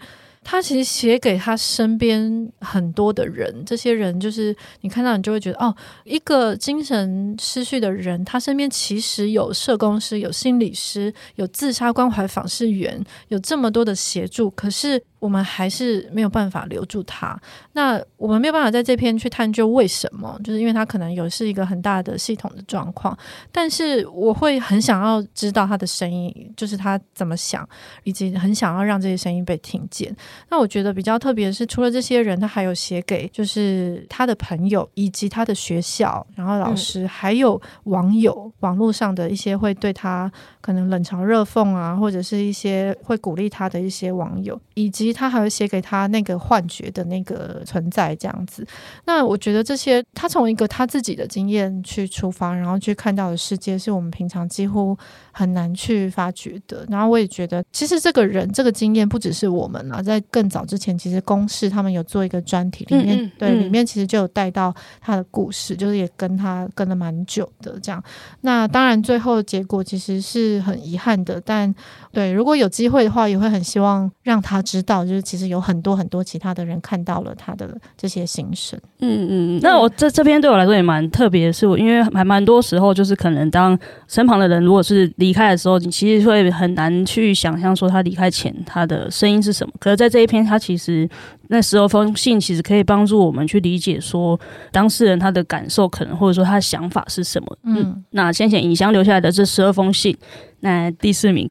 [0.51, 15.03] 他其实写给他身边很多的人，这些人就是你看到你就会觉得哦，一个精神失序的人，他身边其实有社工师、有心理师、有自杀关怀访视员，有这么多的协助，可是。
[15.19, 17.39] 我们还是没有办法留住他。
[17.73, 23.17] 那我们没有办法在这篇去探究为什么，就是因为他可能有是一个很大的系统的状况。
[23.51, 27.69] 但是我会很想要知道他的声音，就是他怎么想，
[28.05, 30.15] 以及很想要让这些声音被听见。
[30.51, 45.08] 那我觉得比较特别的是，除了这些人，他还有写给就是他的朋友，以及他的学校，然后老师，嗯、还有网友，网络上的一些会对他可能冷嘲热讽啊，或者是一些会鼓励他的一些网友，以及。
[45.12, 48.66] 他还会写给他那个幻觉的那个存在这样子，
[49.05, 54.97] 那我觉得这些他从一个他自己的经验去出发，然后去看到的世界是我们平常几乎
[55.38, 56.85] 很难去发掘的。
[56.88, 68.03] 然后我也觉得，其实这个人这个经验不只是我们啊，在更早之前，其实公视他们有做一个专题，里面嗯嗯对里面其实就有带到他的故事，就是也跟他跟了蛮久的这样。
[68.40, 71.72] 那当然最后的结果其实是很遗憾的，但
[72.11, 75.05] 对如果有机会的话，也会很希望让他知道。
[75.05, 89.73] 就是其实有很多很多其他的人看到了他的这些心声，嗯嗯，那我这这边对我来说也蛮特别的是，我因为还蛮多时候就是可能当身旁的人如果是离开的时候，你其实会很难去想象说他离开前他的声音是什么。
[89.79, 91.09] 可是在这一篇，他其实
[91.49, 94.38] 那十二封信其实可以帮助我们去理解说
[94.71, 97.59] 当事人他的感受，可能或者说他的想法是什么。
[97.64, 100.17] 嗯，那先前影香留下来的这十二封信，
[100.61, 101.51] 那第四名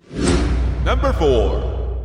[0.86, 1.52] ，Number Four。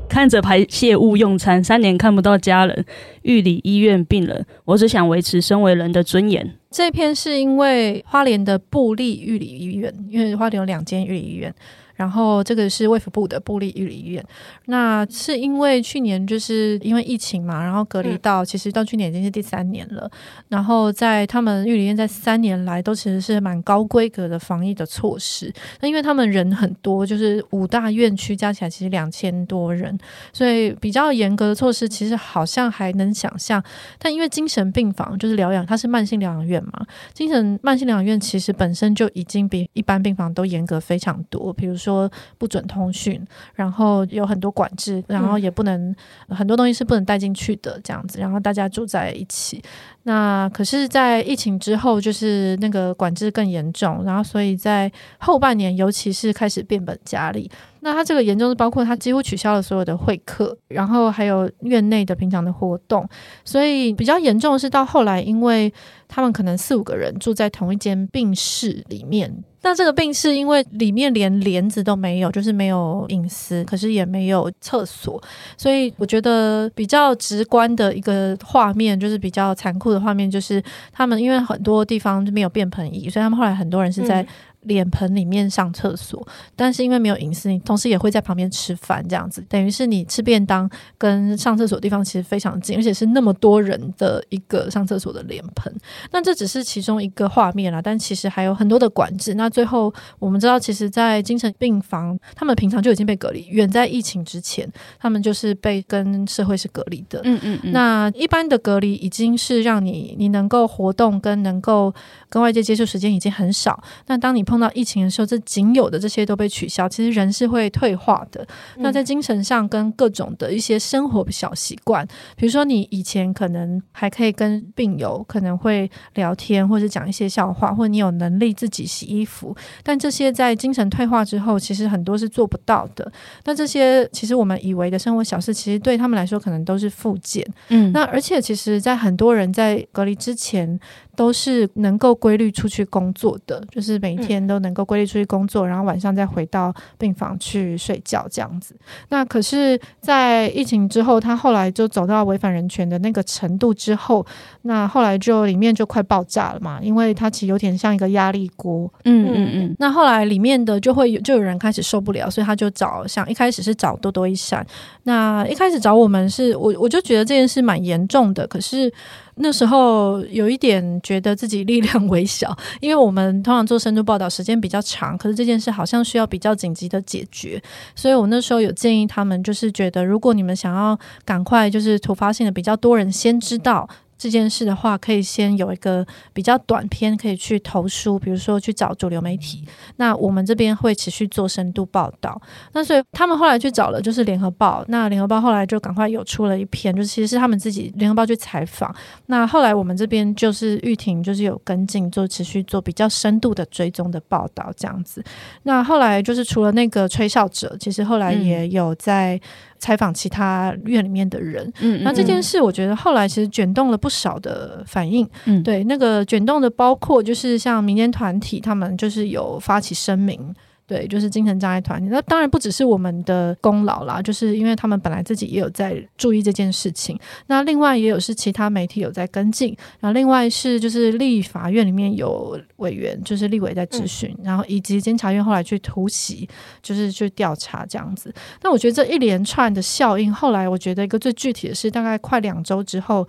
[0.08, 2.84] 看着排泄物用餐，三年看不到家人，
[3.22, 6.52] 狱里医院病人，我只想维持身为人的尊严。
[6.72, 11.54] 这篇是因为花莲的布利玉里医院，因为花莲有两间玉里医院。
[11.94, 14.24] 然后这个是卫福部的部立玉里医院，
[14.66, 20.10] 那是因为去年就是因为疫情嘛，然后隔离到、其实到去年已经是第三年了。
[20.48, 25.52] 然后在他们玉里医院在三年来都其实是蛮高规格的防疫的措施。
[25.80, 29.96] 那因为他们人很多，就是五大院区加起来其实两千多人，
[30.32, 33.62] 所以比较严格的措施其实好像还能想象。
[33.98, 41.91] 但因为精神病房就是疗养，它是慢性疗养院嘛，精神慢性疗养院其实本身就已经比一般病房都严格非常多，比如说。
[41.92, 43.24] 说不准通讯，
[43.54, 45.94] 然后有很多管制，然后也不能、
[46.28, 49.62] 嗯、很多东西是不能带进去的，这样子，然后大家住在一起。
[50.04, 57.48] 那可是，在疫情之后，就是那个管制更严重，然后所以在后半年，尤其是开始变本加厉。
[57.84, 63.06] 那他这个严重是包括他几乎取消了所有的会客，然后还有院内的平常的活动。
[63.44, 65.72] 所以比较严重的是到后来，因为
[66.06, 69.34] 他们可能四五个人住在同一间病室里面。
[69.64, 75.20] 那这个病室因为里面连帘子都没有，就是没有隐私，可是也没有厕所，
[75.56, 84.24] 所以我觉得比较直观的一个画面，就是比较残酷的画面，就是他们因为很多地方就没有便盆椅，所以他们后来很多人是在。
[84.62, 95.72] 脸盆里面上厕所，但是因为没有隐私，你同时也会在旁边吃饭，这样子等于是你吃便当跟上厕所的地方其实非常近，而且是那么多人的一个上厕所的脸盆。
[96.10, 99.34] 那这只是其中一个画面啦，但其实还有很多的管制。
[99.34, 107.20] 那最后我们知道，其实，在精神病房，他们平常就已经被隔离，远在疫情之前，他们就是被跟社会是隔离的。
[107.24, 107.72] 嗯嗯嗯。
[107.72, 111.92] 那一般的隔离已经是让你你能够活动跟能够
[112.28, 113.82] 跟外界接触时间已经很少。
[114.06, 116.86] 那当你碰到疫情的时候，这仅有的这些都被取消。
[116.86, 118.46] 其实人是会退化的。
[118.76, 129.56] 那在精神上，跟各种的一些生活小习惯，比如说你以前可能还可以跟病友可能会聊天，或者讲一些笑话，或者你有能力自己洗衣服。
[129.82, 133.10] 但这些在精神退化之后，其实很多是做不到的。
[133.46, 137.42] 那这些其实我们以为的生活小事，其实对他们来说可能都是附件。
[137.68, 140.78] 嗯，那而且其实，在很多人在隔离之前，
[141.14, 148.74] 都是能够规律出去工作的，就是每天都能够规律出去工作，然后晚上再回到病房去睡觉这样子。
[149.10, 154.24] 那可是，在疫情之后，他后来就走到违反人权的那个程度之后，
[154.62, 158.90] 那后来就里面就快爆炸了嘛，因为它其实有点像一个压力锅。
[159.04, 159.76] 嗯嗯嗯。
[159.78, 164.66] 那后来里面的就会有就有人开始受不了，所以他就找像一开始是找多多一闪，
[165.02, 168.90] 那一开始找我们是我我就觉得这件事蛮严重的，可是。
[169.36, 177.62] 那时候有一点觉得自己力量微小， 因为我们通常做深度报道时间比较长，可是这件事好像需要比较紧急的解决，
[177.94, 183.88] 所以我那时候有建议他们，就是觉得如果你们想要赶快就是突发性的比较多人先知道。
[184.22, 189.64] 这件事的话，可以先有一个比较短篇，可以去投书，比如说去找主流媒体。
[189.96, 192.40] 那我们这边会持续做深度报道。
[192.72, 194.84] 那所以他们后来去找了，就是联合报。
[194.86, 198.94] 那联合报后来就赶快有出了一篇，就是其实是他们自己联合报去采访。
[199.26, 205.20] 那后来我们这边就是玉婷，就是有跟进，做持续做比较深度的追踪的报道这样子。
[205.64, 209.40] 那后来就是除了那个吹哨者，其实后来也有在。
[209.82, 220.54] 采访其他院里面的人，嗯，那这件事我觉得后来其实卷动了不少的反应，嗯，对，那个卷动的包括就是像民间团体，他们就是有发起声明。
[220.86, 227.18] 对，就是精神障碍团体，那当然不只是我们的功劳啦，就是因为他们本来自己也有在注意这件事情。
[227.46, 236.48] 那另外也有是其他媒体有在跟进，然后另外是就是立法院里面有委员，就是立委在质询，嗯、然后以及监察院后来去突袭，
[236.82, 238.34] 就是去调查这样子。
[238.62, 243.26] 那我觉得这一连串的效应，后来我觉得一个最具体的是，大概快两周之后。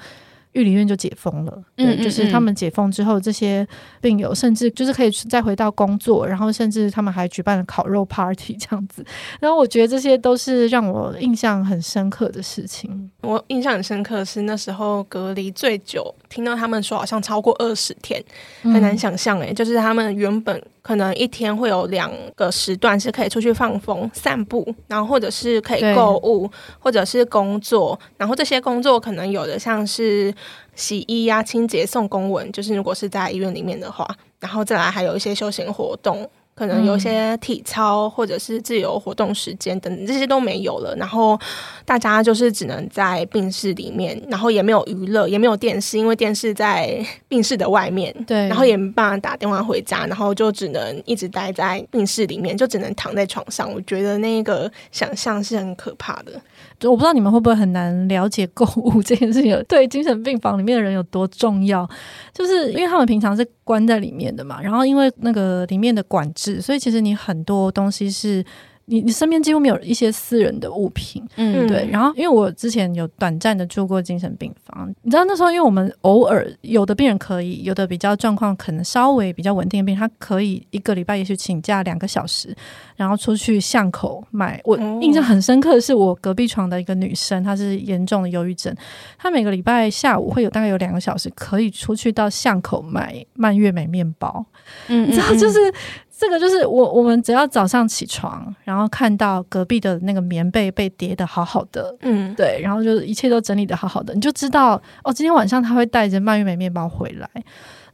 [0.54, 3.68] 玉林院就解封了，对，就是他们解封之后，这些
[4.00, 9.06] 病友甚至就是可以再回到工作，然后甚至他们还举办了烤肉 party 这样子。
[9.40, 13.12] 然后我觉得这些都是让我印象很深刻的事情。
[13.22, 18.24] 我印象很深刻是那时候隔离最久，听到他们说好像超过二十天，
[18.62, 20.62] 很难想象诶，就是他们原本。
[20.84, 27.98] 可能一天会有两个时段是可以出去放风、散步，然后或者是可以购物，或者是工作。
[28.18, 30.32] 然后这些工作可能有的像是
[30.76, 34.06] 洗衣呀、啊、清洁、送公文，就是如果是在医院里面的话，
[34.42, 36.30] 然后再来还有一些休闲活动。
[36.56, 41.40] 可能有些体操或者是自由活动时间等等，这些都没有了，然后
[41.86, 53.72] 大家就是只能在病室里面，然后也没有娱乐，也没有电视，因为电视在 病室的外面，对，然后也没办法打电话回家，然后就只能一直待在病室里面，就只能躺在床上。
[53.74, 56.34] 我觉得那个想象是很可怕的。
[56.80, 61.88] 就我不知道你们会不会很难了解购物这件事情对精神病房里面的人有多重要，
[62.34, 68.44] 就是因为他们平常是关在里面的嘛，然后因为那个里面的管制，所以其实你很多东西是。
[68.86, 71.88] 你你身边几乎没有一些私人的物品，嗯，对。
[71.90, 82.54] 然后，因为我之前有短暂的住过精神病房，你知道那时候，因为我们偶尔有的病人可以，有的比较状况可能稍微比较稳定的病人，他可以一个礼拜也许请假两个小时，
[82.98, 84.60] 然后出去巷口买。
[84.66, 88.76] 我印象很深刻的是，我隔壁床的一个女生，她是严重的忧郁症，
[89.18, 94.46] 她每个礼拜下午会有大概有两个小时可以出去到巷口买蔓越莓面包，
[94.90, 95.74] 嗯，你知道就是。
[96.16, 107.28] 这个就是我，我们只要早上起床，然后看到隔壁的那个棉被被叠得好好的，嗯，对，然后就是一切都整理得好好的，你就知道哦，今天晚上他会带着蔓越莓面包回来。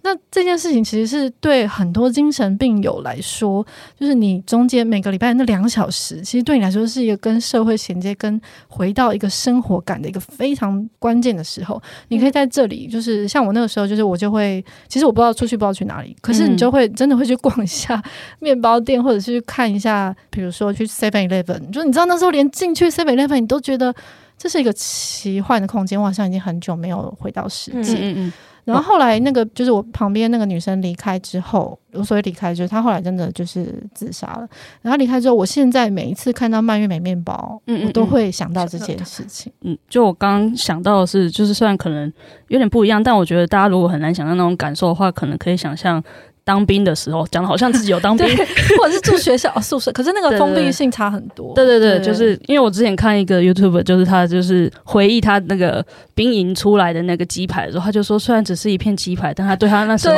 [0.02, 3.66] 那这件事情其实是对很多精神病友来说，
[4.00, 11.82] 就是你中间每个礼拜那两小时，其实对你来说是一个跟社会衔接、跟回到一个生活感的一个非常关键的时候。
[12.08, 18.02] 你可以在这里，就是像我那个时候，就是我就会，其实我不知道出去不知道去哪里，可是你就会真的会去逛一下
[18.40, 23.94] 面包店，或者是去看一下，比如说去 Seven Eleven，就你知道那时候连进去 Seven Eleven 你都觉得
[24.38, 27.96] 这是一个奇幻的空间，我好像已经很久没有回到实际。
[28.00, 28.34] 嗯嗯。
[28.74, 34.48] 然后后来那个就是我旁边那个女生离开之后，我所谓离开就是她后来真的就是自杀了。
[34.82, 39.52] 然后离开之后，我现在每一次看到蔓越莓面包，嗯，我都会想到这件事情。
[39.62, 42.12] 嗯，就我刚刚想到的是，就是虽然可能
[42.48, 46.04] 有点不一样，但我觉得大家如果很难想象那种感受的话，可能可以想象。
[46.50, 48.26] 当兵的时候，讲的好像自己有当兵，
[48.80, 51.54] 或者是住学校宿舍，可是那个封闭性差很多。
[51.54, 55.86] 对对对，就是因为我之前看一个 YouTube，就是他就是回忆他那个
[56.16, 60.16] 兵营出来的那个鸡排的时候，他就说，虽然只是一片鸡排，但他对他那时候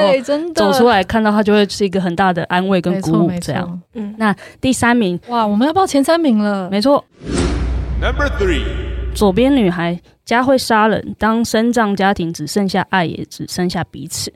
[0.56, 3.32] 走出来看到他就会是一个很大的安慰跟鼓舞。
[3.42, 7.04] 这样，嗯，那第三名，哇，我们要报前三名了，没错。
[8.02, 8.64] Number three，
[9.14, 14.32] 左边女孩，家会杀人，当身障家庭只剩下爱，也只剩下彼此。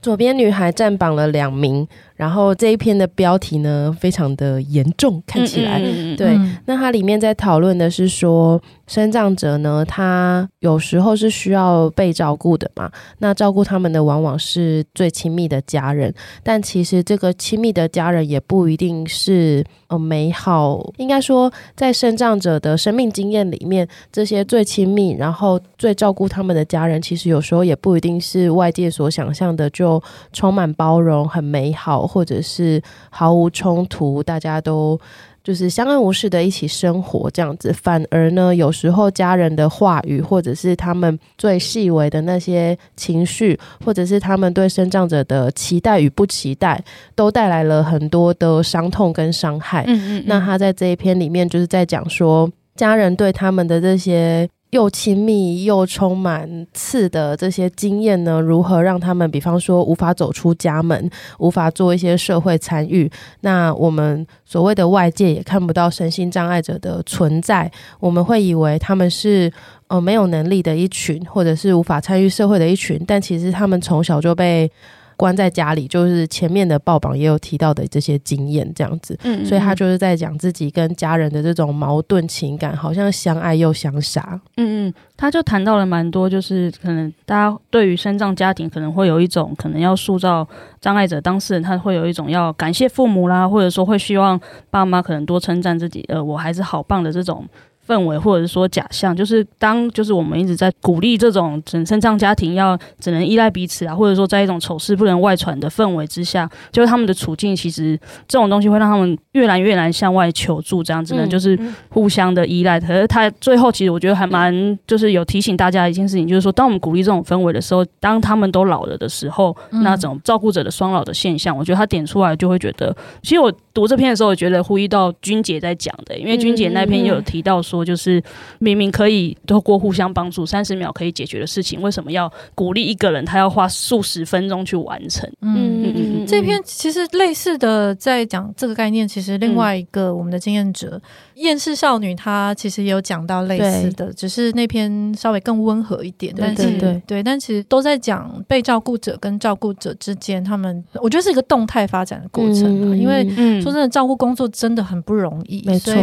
[0.00, 1.86] 左边女孩占榜了两名，
[2.18, 6.28] 然后这一篇的标题呢，非常的严重，看起来，嗯嗯对。
[6.36, 29.88] 嗯、那它里面在讨论的是说，生长者呢，他有时候是需要被照顾的嘛，那照顾他们的往往是最亲密的家人，但其实这个亲密的家人也不一定是呃美好，应该说，在生长者的生命经验里面，这些最亲密，然后最照顾他们的家人，其实有时候也不一定是外界所想象的就。
[29.88, 30.02] 就
[30.34, 34.98] 充满包容，很美好，或者是毫无冲突，大家都
[35.44, 37.72] 就是相安无事的一起生活这样子。
[37.72, 46.82] 反而呢，有时候家人的话语，或者是他们最细微的那些情绪，或者是他们对生长者的期待与不期待，
[47.14, 49.84] 都带来了很多的伤痛跟伤害。
[49.86, 50.24] 嗯嗯嗯。
[50.26, 54.48] 那他在这一篇里面就是在讲说，家人对他们的这些。
[54.70, 63.10] 又亲密又充满刺的这些经验呢，如何让他们，比方说无法走出家门，无法做一些社会参与？
[63.40, 69.50] 那我们所谓的外界也看不到身心障碍者的存在，我们会以为他们是
[69.86, 74.70] 呃没有能力的一群，或者是无法参与社会的一群，但其实他们从小就被。
[75.18, 84.40] 关在家里，就是前面的报榜也有提到的这些经验，这样子，嗯，嗯，所以他就是在讲自己跟家人的这种矛盾情感，好像相爱又相杀。
[84.56, 90.46] 嗯嗯，他就谈到了蛮多，就是可能大家对于身障家庭可能会有一种可能要塑造
[90.80, 94.40] 障碍者当事人，他会有一种要感谢父母啦，或者说会希望
[94.70, 97.44] 爸妈可能多称赞自己，呃，我还是好棒的这种。
[97.88, 111.58] 氛围，或者是说假象，就是当就是我们一直在鼓励这种整身障家庭要只能依赖彼此啊，或者说在一种丑事不能外传的氛围之下，就是他们的处境其实这种东西会让他们越来越难向外求助，这样子呢，就是
[111.88, 112.78] 互相的依赖。
[112.78, 127.78] 可是他最后其实我觉得还蛮就是有提醒大家一件事情，就是说当我们鼓励这种氛围的时候，当他们都老了的时候，那种照顾者的双老的现象，我觉得他点出来就会觉得，其实我读这篇的时候，我觉得呼吁到君姐在讲的，因为君姐那篇也有提到说。
[127.88, 128.22] 就是
[128.58, 135.26] 明明可以透过互相帮助，三十秒可以解决的事情，为什么要鼓励一个人他要花数十分钟去完成？
[135.40, 136.26] 嗯嗯嗯。
[136.26, 141.00] 这篇其实类似的在讲这个概念，其实另外一个我们的经验者
[141.36, 146.34] 厌世少女，她其实也有讲到类似的，只是那篇稍微更温和一点。
[146.36, 152.98] 但是对对，但其实都在讲被照顾者跟照顾者之间，他们我觉得是一个动态发展的过程。
[152.98, 153.24] 因为
[153.68, 155.62] 说真的，照顾工作真的很不容易。
[155.66, 155.94] 没错。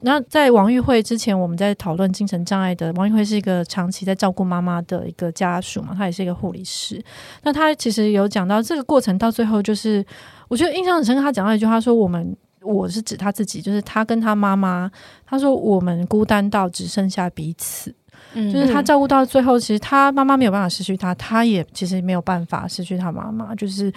[0.00, 7.02] 那在王玉慧之前，我们在讨论精神障碍的王玉慧是一个长期在照顾妈妈的一个家属嘛，她也是一个护理师。
[7.42, 10.04] 那她其实有讲到这个过程到最后，就是
[10.48, 11.22] 我觉得印象很深刻。
[11.22, 14.90] 她讲到一句话说：“我们我是指他自己，就是他跟他妈妈，
[15.24, 17.94] 他说我们孤单到只剩下彼此。
[18.36, 23.54] 嗯，就是他照顾到最后，其实他妈妈没有办法失去他，他也其实没有办法失去他妈妈。
[23.54, 23.92] 就是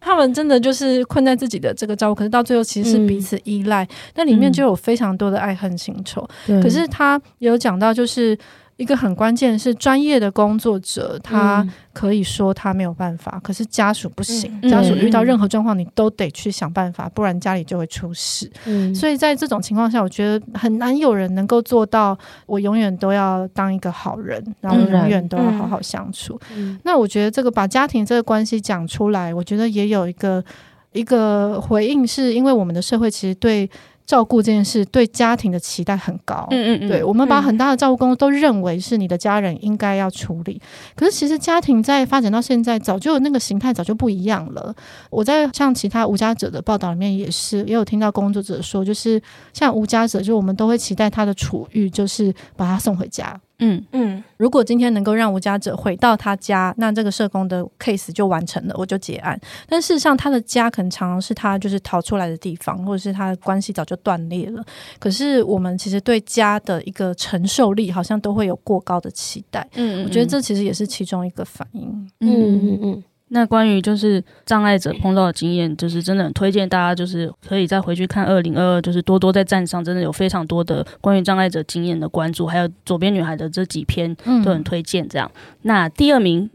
[0.00, 3.88] 他们真的就是困在自己的这个照顾，可是到最后其实是彼此依赖。
[4.14, 6.28] 那、嗯、里面就有非常多的爱恨情仇。
[6.48, 8.36] 嗯、可是他有讲到，就是。
[8.76, 14.58] 一个很关键是专业的工作者，他可以说他没有办法，嗯、可是家属不行。
[14.62, 18.50] 嗯、家属遇到任何状况，你都得去想办法，不然家里就会出事。
[18.64, 26.40] 嗯、所以在这种情况下，我觉得很难有人能够做到，我永远都要当一个好人，然后永远都要好好相处。
[26.56, 30.44] 嗯、那我觉得这个把家庭这个关系讲出来，我觉得也有一个
[30.90, 33.70] 一个回应，是因为我们的社会其实对。
[34.06, 40.60] 照顾这件事对家庭的期待很高，嗯嗯嗯，对，我们把很大的照顾工作都认为是你的家人应该要处理，
[40.94, 44.74] 可是其实家庭在发展到现在，早就那个形态早就不一样了。
[45.10, 49.20] 我在像其他无家者的报道里面也是，也有听到工作者说，就是
[49.52, 53.40] 像无家者，就我们都会期待他的处遇，就是把他送回家。
[53.64, 59.40] 嗯嗯，如果今天能够让无家者回到他家，那这个社工的 case 就完成了，我就结案。
[59.66, 64.62] 但事实上，他的家可能常常是他就是逃出来的地方，或者是他的关系早就断裂了。
[64.98, 69.66] 可是我们其实对家的一个承受力，好像都会有过高的期待。
[69.74, 71.88] 嗯，嗯，我觉得这其实也是其中一个反应。
[72.20, 73.04] 嗯嗯嗯。
[73.34, 84.14] 嗯那关于就是障碍者碰到的经验，就是真的很推荐大家，就是可以再回去看二零二二，就是多多在站上，真的有非常多的关于障碍者经验的关注，还有左边女孩的这几篇
[84.44, 85.06] 都很推荐。
[85.08, 86.48] 这样，嗯、那第二名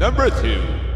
[0.00, 0.48] ，Number two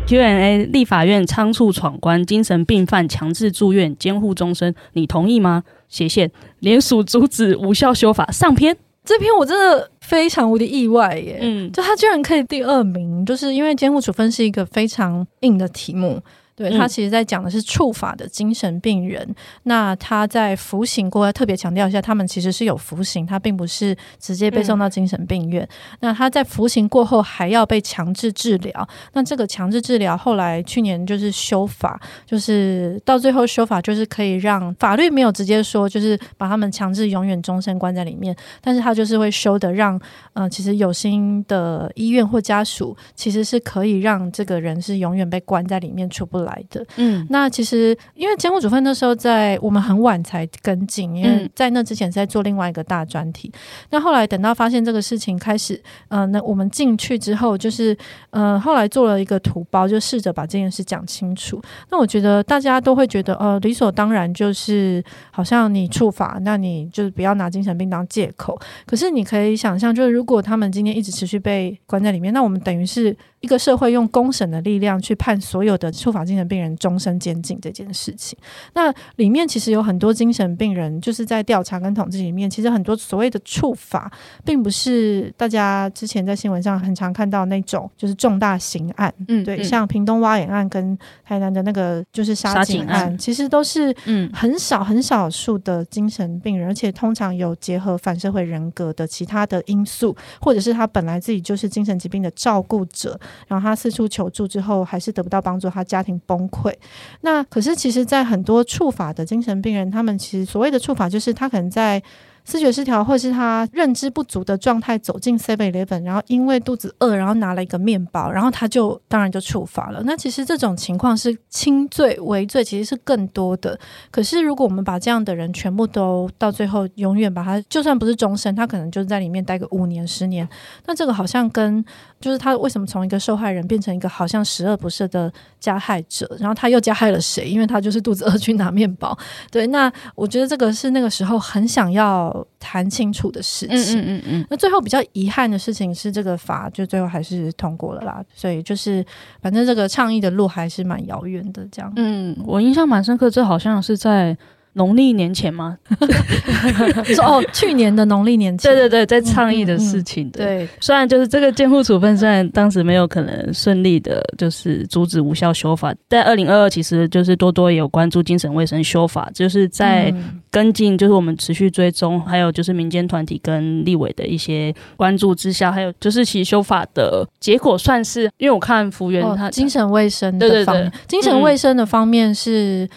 [0.06, 5.64] Q&A，立法院仓促闯关，精神病犯强制住院监护终身，你同意吗？
[5.90, 6.30] 斜线
[6.60, 8.74] 联署阻止无效修法上篇。
[9.08, 11.38] 这篇我真的非常无敌意外耶！
[11.40, 16.20] 嗯，就他居然可以第二名，就是因为监护处分是一个非常硬的题目。
[16.58, 19.22] 对，他其实在讲的是触法的精神病人。
[19.28, 25.62] 嗯、那他在服刑过，特别强调一下，他们其实是有服刑，他并不是直接被送到精神病院。
[25.62, 25.68] 嗯、
[26.00, 28.88] 那他在服刑过后还要被强制治疗。
[29.12, 39.96] 那这个强制治疗后来去年就是修法，就是到最后修法就是可以让法律没有直接说就是把他们强制永远终身关在里面，但是他就是会修的让，
[40.32, 46.84] 呃，其实有心的医院或家属其实是可以让这个人是永远被关在里面出不来的。
[46.96, 53.52] 嗯，那其实因为监护处分那时候在我们很晚才跟进，因为在那之前是在做另外一个大专题。
[53.90, 57.96] 那后来等到发现这个事情开始，呃，那我们进去之后，就是
[58.30, 61.60] 呃，后来做了一个图包，就试着把这件事讲清楚。
[61.90, 68.58] 那我觉得大家都会觉得，呃，理所当然就是好像你触法，那你就是不要拿精神病当借口。
[68.86, 73.16] 可是你可以想象，就是如果他们今天一直持续被关在里面，那我们等于是。
[73.40, 78.36] 一个社会用公审的力量去判所有的触法精神病人终身监禁这件事情，
[78.74, 84.10] 那里面其实有很多精神病人，就是在调查跟统计里面，其实很多所谓的触法，
[84.44, 103.18] 并不是大家之前在新闻上很常看到那种，就是重大刑案，嗯，对，像屏东挖眼案跟台南的那个就是杀警案，其实都是嗯很少很少数的精神病人，而且通常有结合反社会人格的其他的因素，或者是他本来自己就是精神疾病的照顾者。
[103.46, 106.72] 然后他四处求助之后，还是得不到帮助，他家庭崩溃。
[107.20, 112.02] 那可是，其实，在很多触法的精神病人，他们其实所谓的触法，就是他可能在。
[112.44, 120.02] 思觉失调，或是他认知不足的状态走进 Seven Eleven，然后因为肚子饿，然后拿了一个面包，然后他就当然就触法了。
[120.04, 123.78] 那其实这种情况是轻罪、微罪，其实是更多的。
[124.10, 130.48] 可是如果我们把这样的人全部都到最后永远把他，就算不是终身，他可能就是在里面待个五年、十年，
[130.86, 131.84] 那这个好像跟
[132.20, 137.48] 就是他为什么从一个受害人变成一个好像十恶不赦的加害者，然后他又加害了谁？
[137.48, 139.16] 因为他就是肚子饿去拿面包。
[139.50, 142.46] 对，那我觉得这个是那个时候很想要。
[142.60, 148.22] 谈清楚的事情，嗯嗯嗯，那最后比较遗憾的事情是，这个法就最后还是通过了啦。
[148.34, 149.02] 所以就是，
[149.40, 151.64] 反正这个倡议的路还是蛮遥远的。
[151.70, 154.36] 这样，嗯，我印象蛮深刻，这好像是在。
[154.78, 155.76] 农历年前吗？
[157.14, 160.42] 说哦，去年的农历年前，对对对，在倡议的事情的。
[160.42, 170.14] 嗯嗯、对，虽然就是这个监护处分，虽然当时没有可能顺利的，就是阻止无效修法，但二零二二其实就是多多也有关注精神卫生修法，就是在
[170.50, 182.84] 跟进，就是我们持续追踪，还有就是民间团体跟立委的一些关注之下，还有就是其实修法的结果算是，因为我看福原他、哦、精神卫生的方面，对对对，精神卫生的方面是。
[182.84, 182.88] 嗯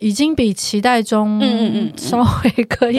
[0.00, 1.40] 已经比期待中
[1.96, 2.98] 稍微可以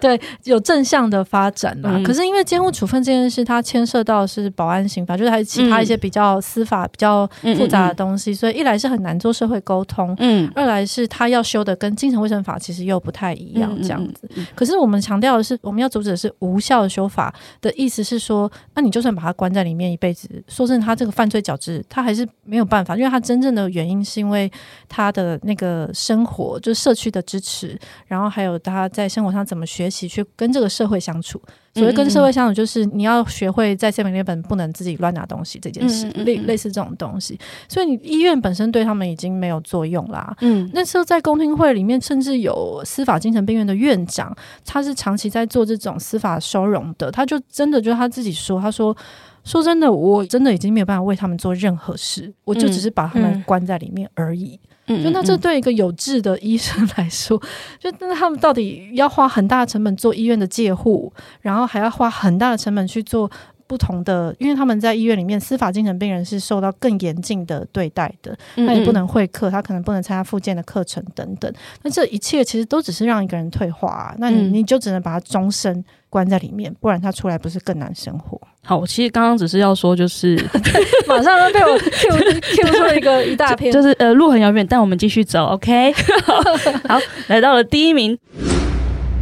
[0.00, 2.02] 对有正向的发展了。
[2.02, 14.26] 可是因为监护处分这件事，它牵涉到是保安刑法，就是还有其他一些比较司法比较复杂的东西，所以一来是很难做社会沟通，嗯，二来是他要修的跟精神卫生法其实又不太一样这样子。
[14.54, 24.50] 可是我们强调的是，我们要阻止的是无效的修法的意思是说，那你就算把他关在里面一辈子，说真的，他这个犯罪矫治他还是没有办法，因为他真正的原因是因为
[24.88, 26.37] 他的那个生活。
[26.60, 31.40] 就是社区的支持，然后还有他在生活上怎么学习去跟这个社会相处。
[31.74, 37.38] 所谓跟社会相处，就是你要学会在 Seven Eleven 不能自己乱拿东西这件事，类类似这种东西。
[37.68, 40.36] 所以你医院本身对他们已经没有作用啦。
[40.40, 48.96] 嗯，那时候在公听会里面，甚至有司法精神病院的院长，他是长期在做这种司法收容的，他就真的就他自己说，他说
[49.44, 54.58] 说真的，我真的已经没有办法为他们做任何事，我就只是把他们关在里面而已。
[54.88, 57.40] 就那这对一个有志的医生来说，
[57.78, 63.30] 就那他们到底要花很大的成本做医院的介护，然后还要花很大的成本去做
[63.66, 71.52] 不同的，因为他们在医院里面，司法精神病人是受到更严峻的对待的，他也不能会客，他可能不能参加复健的课程等等。
[71.82, 78.40] 那这一切其实都只是让一个人退化啊，那你你就只能把他终身关在里面，不然他出来不是更难生活？
[78.64, 80.36] 好，我其实刚刚只是要说，就是
[81.08, 85.92] 马上被我 Q Q 出了一个一大片，就，是呃路很遥远，但我们继续走，OK？
[86.88, 86.98] 好，
[87.28, 88.18] 来到了第一名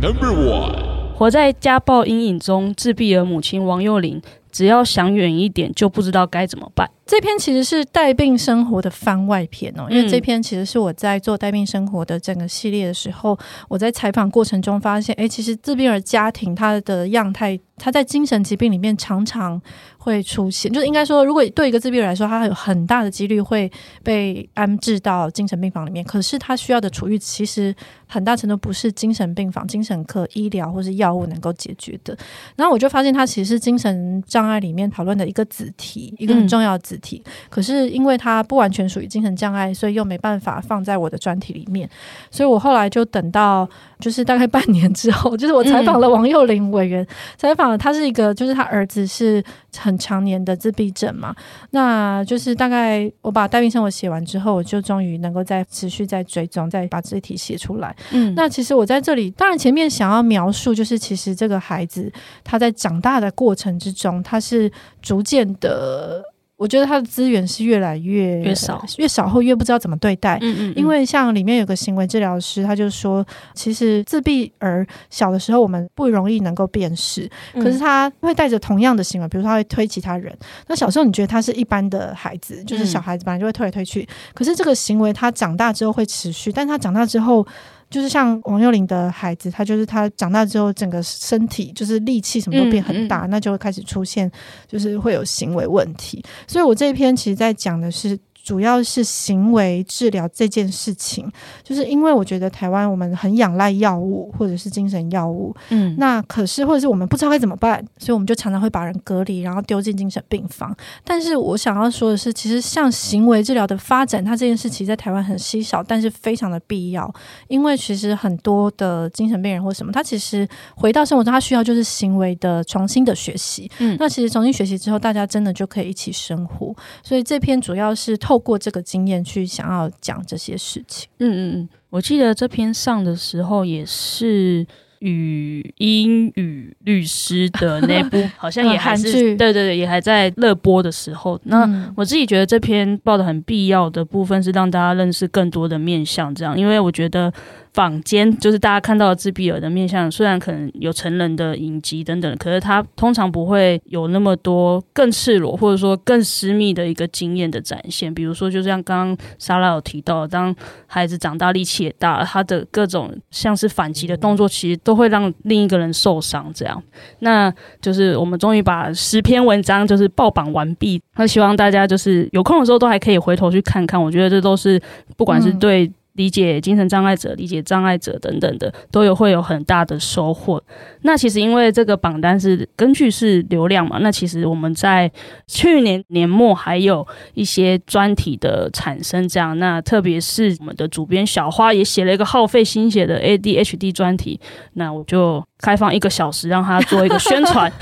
[0.03, 1.15] ，Number One。
[1.15, 4.21] 活在家暴阴影中，自闭的母亲王幼玲，
[4.53, 6.91] 只要想远一点，就不知道该怎么办。
[7.07, 13.39] 这篇其实是带病生活的番外篇哦，因为这篇其实是我在做带病生活的整个系列的时候，
[13.69, 19.61] 我在采访过程中发现，哎，其实自闭儿家庭他的样态，他在精神疾病里面常常
[19.97, 23.71] 会出现，就是应该说，如果对一个自闭儿来说，他有很大的几率会
[24.03, 27.73] 被安置到精神病房里面，可是他需要的处遇其实
[28.09, 32.19] 很大程度不是精神病房、精神科医疗或是药物能够解决的。
[32.57, 41.89] 然后我就发现，他其实是精神障碍里面讨论的一个子题，一个很重要的子词体，可是因为它不完全属于精神障碍，所以又没办法放在我的专题里面，
[42.31, 43.69] 所以我后来就等到
[44.01, 49.43] 就是大概半年之后，就是我采访了王幼林委员，采访了他是一个，就是他儿子是
[49.77, 51.35] 很常年的自闭症嘛，
[51.71, 57.95] 那就是大概我把代孕生活写完之后，我就终于能够再持续再追踪，再把这题写出来。
[58.13, 62.11] 嗯，那其实我在这里，当然前面想要描述，就是其实这个孩子
[62.43, 64.71] 他在长大的过程之中，他是
[65.03, 66.23] 逐渐的。
[66.57, 70.39] 我觉得他的资源是越来越越少，越少后越不知道怎么对待。
[70.41, 80.35] 嗯嗯，嗯，因为像里面有个行为治疗师，他就说，其实自闭儿小的时候我们不容易能够辨识，可是他会带着同样的行为，比如说他会推其他人。
[80.67, 87.47] 那小时候你觉得他是一般的孩子，就是小孩子本来就会推来推去，可是这个行为他长大之后会持续，但他长大之后。
[87.91, 94.31] 就是像王幼林的孩子，他就是他长大之后，整个身体就是力气什么都变很大，嗯嗯、那就会开始出现，
[94.69, 96.25] 就是会有行为问题。
[96.47, 98.19] 所以我这一篇其实在讲的是。
[98.47, 101.29] 主要是行为治疗这件事情，
[101.65, 110.73] 就是因为我觉得台湾我们很仰赖药物或者是精神药物，嗯，那可是或者是我们不知道该怎么办，所以我们就常常会把人隔离，然后丢进精神病房。
[111.03, 117.13] 但是我想要说的是，其实像行为治疗的发展，它这件事情在台湾很稀少，但是非常的必要，
[117.49, 126.73] 因为其实很多的精神病人或什么，他其实回到生活中，他需要就是行为的重新的学习，嗯，那其实重新学习之后，大家真的就可以一起生活。
[127.03, 128.36] 所以这篇主要是透。
[128.37, 131.09] 透过这个经验去想要讲这些事情。
[131.21, 134.67] 嗯嗯嗯，我记得这篇上的时候也是
[134.99, 141.41] 语英语律师的那部， 好像也还是对对对，也还在热播的时候。
[141.45, 141.67] 那
[141.97, 147.33] 我自己觉得这篇报的很必要的部分是让大家认识更多的面向，这样，因为我觉得。
[147.77, 158.13] 坊间就是大家看到的自闭儿的面相，虽然可能有成人的影集等等，可是他通常不会有那么多更赤裸或者说更私密的一个经验的展现。
[158.15, 160.57] 比如说，就像刚刚莎拉有提到，当
[160.87, 166.51] 孩子长大力气也大，他的各种像是反击的动作，其实都会让另一个人受伤。
[166.55, 166.83] 这样，
[167.19, 167.53] 那
[167.83, 170.99] 就是我们终于把十篇文章就是报榜完毕。
[171.17, 174.03] 那希望大家就是有空的时候都还可以回头去看看。
[174.03, 174.81] 我觉得这都是
[175.15, 180.63] 不管是对、理解精神障碍者、理解障碍者等等的，都有会有很大的收获。
[181.03, 185.11] 那其实因为这个榜单是根据是流量嘛，那其实我们在
[185.47, 189.59] 去年年末还有一些专题的产生，这样。
[189.59, 194.41] 那特别是我们的主编小花也写了一个耗费心血的 ADHD 专题，
[194.75, 197.71] 那我就开放一个小时让他做一个宣传。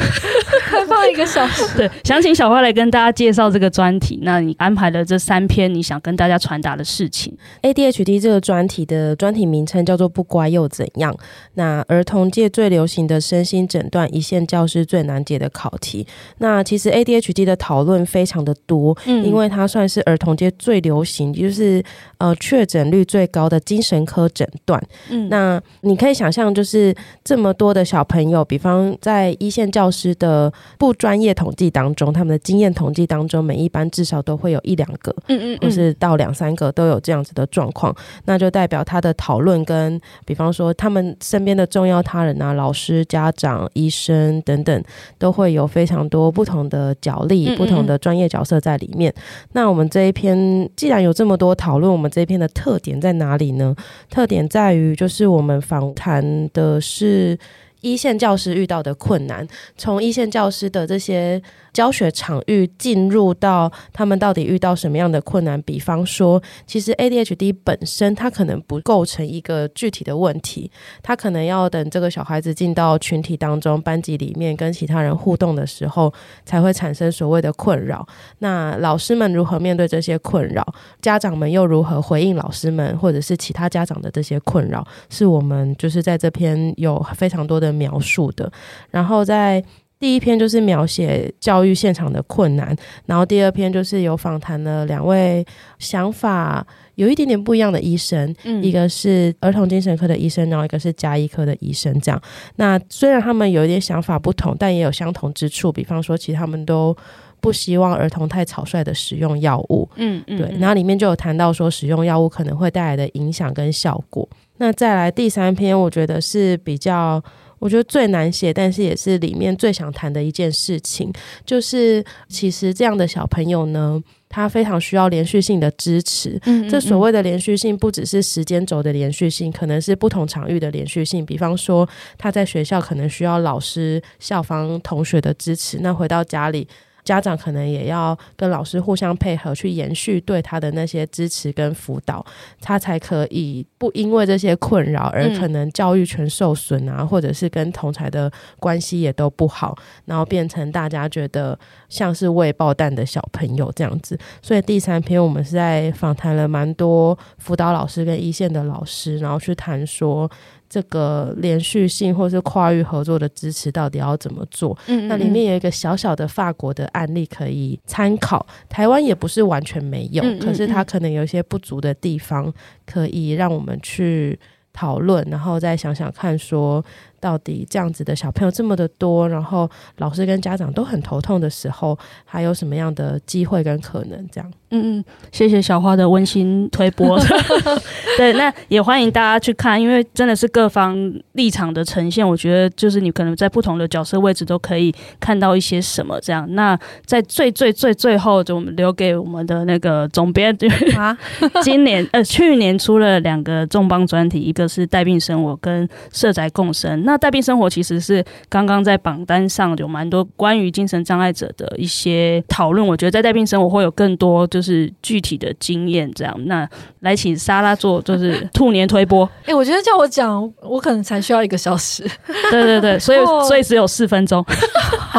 [0.95, 4.21] 开放一个小时，对，想请小花来跟大家介绍这个专题。
[4.23, 11.15] 那你安排了这三篇，你想跟大家传达的事情？ADHD 这个专题的专题名称叫做“不乖又怎样”。
[11.55, 16.07] 那儿童界最流行的身心诊断，一线教师最难解的考题。
[16.39, 21.83] 那其实 ADHD 的讨论非常的多，嗯，因为它算是儿童界最流行，就是
[22.19, 24.81] 呃确诊率最高的精神科诊断。
[25.11, 30.53] 嗯，那你可以想象，就是这么多的小朋友，比方在一线教师的
[30.85, 44.85] 不专业统计当中，他们的经验统计当中，每一班至少都会有一两个，嗯嗯，或是到两三个都有这样子的状况，那就代表他的讨论跟，比方说他们身边的重要他人啊，老师、家长、医生等等，
[45.19, 49.11] 都会有非常多不同的角力、不同的专业角色在里面。
[49.53, 53.75] 那我们这一篇既然有这么多讨论，我们这一篇的特点在哪里呢？
[54.11, 57.39] 特点在于就是我们访谈的是。
[57.85, 61.41] 一线教师遇到的困难，从一线教师的这些
[61.75, 65.61] 教学场域进入到他们到底遇到什么样的困难？
[65.61, 70.71] 比方说，其实 ADHD 本身它可能不构成一个具体的问题，
[71.03, 76.11] 它可能要等这个小孩子进到群体当中、班级里面跟其他人互动的时候，
[76.47, 78.07] 才会产生所谓的困扰。
[78.39, 80.65] 那老师们如何面对这些困扰？
[81.03, 84.87] 家长们又如何回应老师们或者是其他家长的这些困扰？
[85.11, 88.51] 是我们就是在这篇有非常多的描述的。
[88.91, 89.63] 然后在
[90.05, 92.77] 第一篇就是描写教育现场的困难，
[93.07, 95.43] 然后第二篇就是有访谈了两位
[95.79, 96.63] 想法
[96.97, 101.91] 有一点点不一样的医生，嗯，一个是儿童精神科的医生，然后一个是家医科的医生。
[102.03, 102.21] 这样，
[102.57, 105.73] 那虽然他们有一点想法不同，但也有相同之处。
[105.73, 106.95] 比方说，其实他们都
[107.41, 110.55] 不希望儿童太草率的使用药物，嗯嗯，对。
[110.59, 114.29] 然后里面就有谈到说，使用药物可能会带来的影响跟效果。
[114.59, 117.25] 那再来第三篇，我觉得是比较。
[117.59, 121.13] 我觉得最难写，但是也是里面最想谈的一件事情，
[121.47, 126.39] 就是其实这样的小朋友呢，他非常需要连续性的支持。
[126.45, 131.25] 嗯，嗯，嗯，这所谓的连续性，不只是时间轴的连续性，可能是不同场域的连续性。
[131.25, 131.89] 比方说，
[132.19, 136.67] 他在学校可能需要老师、校方、同学的支持，那回到家里。
[137.05, 142.25] 家长可能也要跟老师互相配合，去延续对他的那些支持跟辅导，
[142.61, 149.77] 他才可以不因为这些困扰而可能教育权受损啊，或者是跟同才的关系也都不好，
[150.07, 154.19] 然后变成大家觉得像是未爆弹的小朋友这样子。
[154.41, 160.31] 所以第三篇我们是在访谈了蛮多辅导老师跟一线的老师，然后去谈说。
[160.75, 164.77] 这个连续性或是跨域合作的支持到底要怎么做？
[164.89, 172.53] 嗯，嗯，那里面有一个小小的法国的案例可以参考，台湾也不是完全没有，可是它可能有一些不足的地方，
[172.85, 174.37] 可以让我们去
[174.73, 176.85] 讨论，然后再想想看说。
[177.25, 179.67] 到底这样子的小朋友这么的多，然后
[179.97, 184.29] 老师跟家长都很头痛的时候，还有什么样的机会跟可能？
[184.31, 187.19] 这样，嗯嗯，谢谢小花的温馨推波。
[188.19, 190.95] 对，那也欢迎大家去看，因为真的是各方
[191.33, 192.29] 立场的呈现。
[192.29, 196.21] 我觉得就是你可能在不同的角色位置都可以看到一些什么。
[196.21, 200.55] 这样，那在最最最最后，就我们留给我们的那个总编
[200.99, 201.17] 啊，
[201.65, 207.03] 今年呃去年出了两个重磅专题，一个是带病生活跟社宅共生。
[207.05, 216.35] 那那带病生活其实是刚刚在榜单上有蛮多关于精神障碍者的一些讨论，我觉得在带病生活会有更多就是具体的经验这样。
[216.47, 216.69] 那
[217.03, 219.25] 来请莎拉做就是 兔年推播。
[219.43, 222.03] 哎、欸，我觉得叫我讲，我可能才需要一个小时。
[222.51, 224.45] 对对对，所以 所以只有四分钟。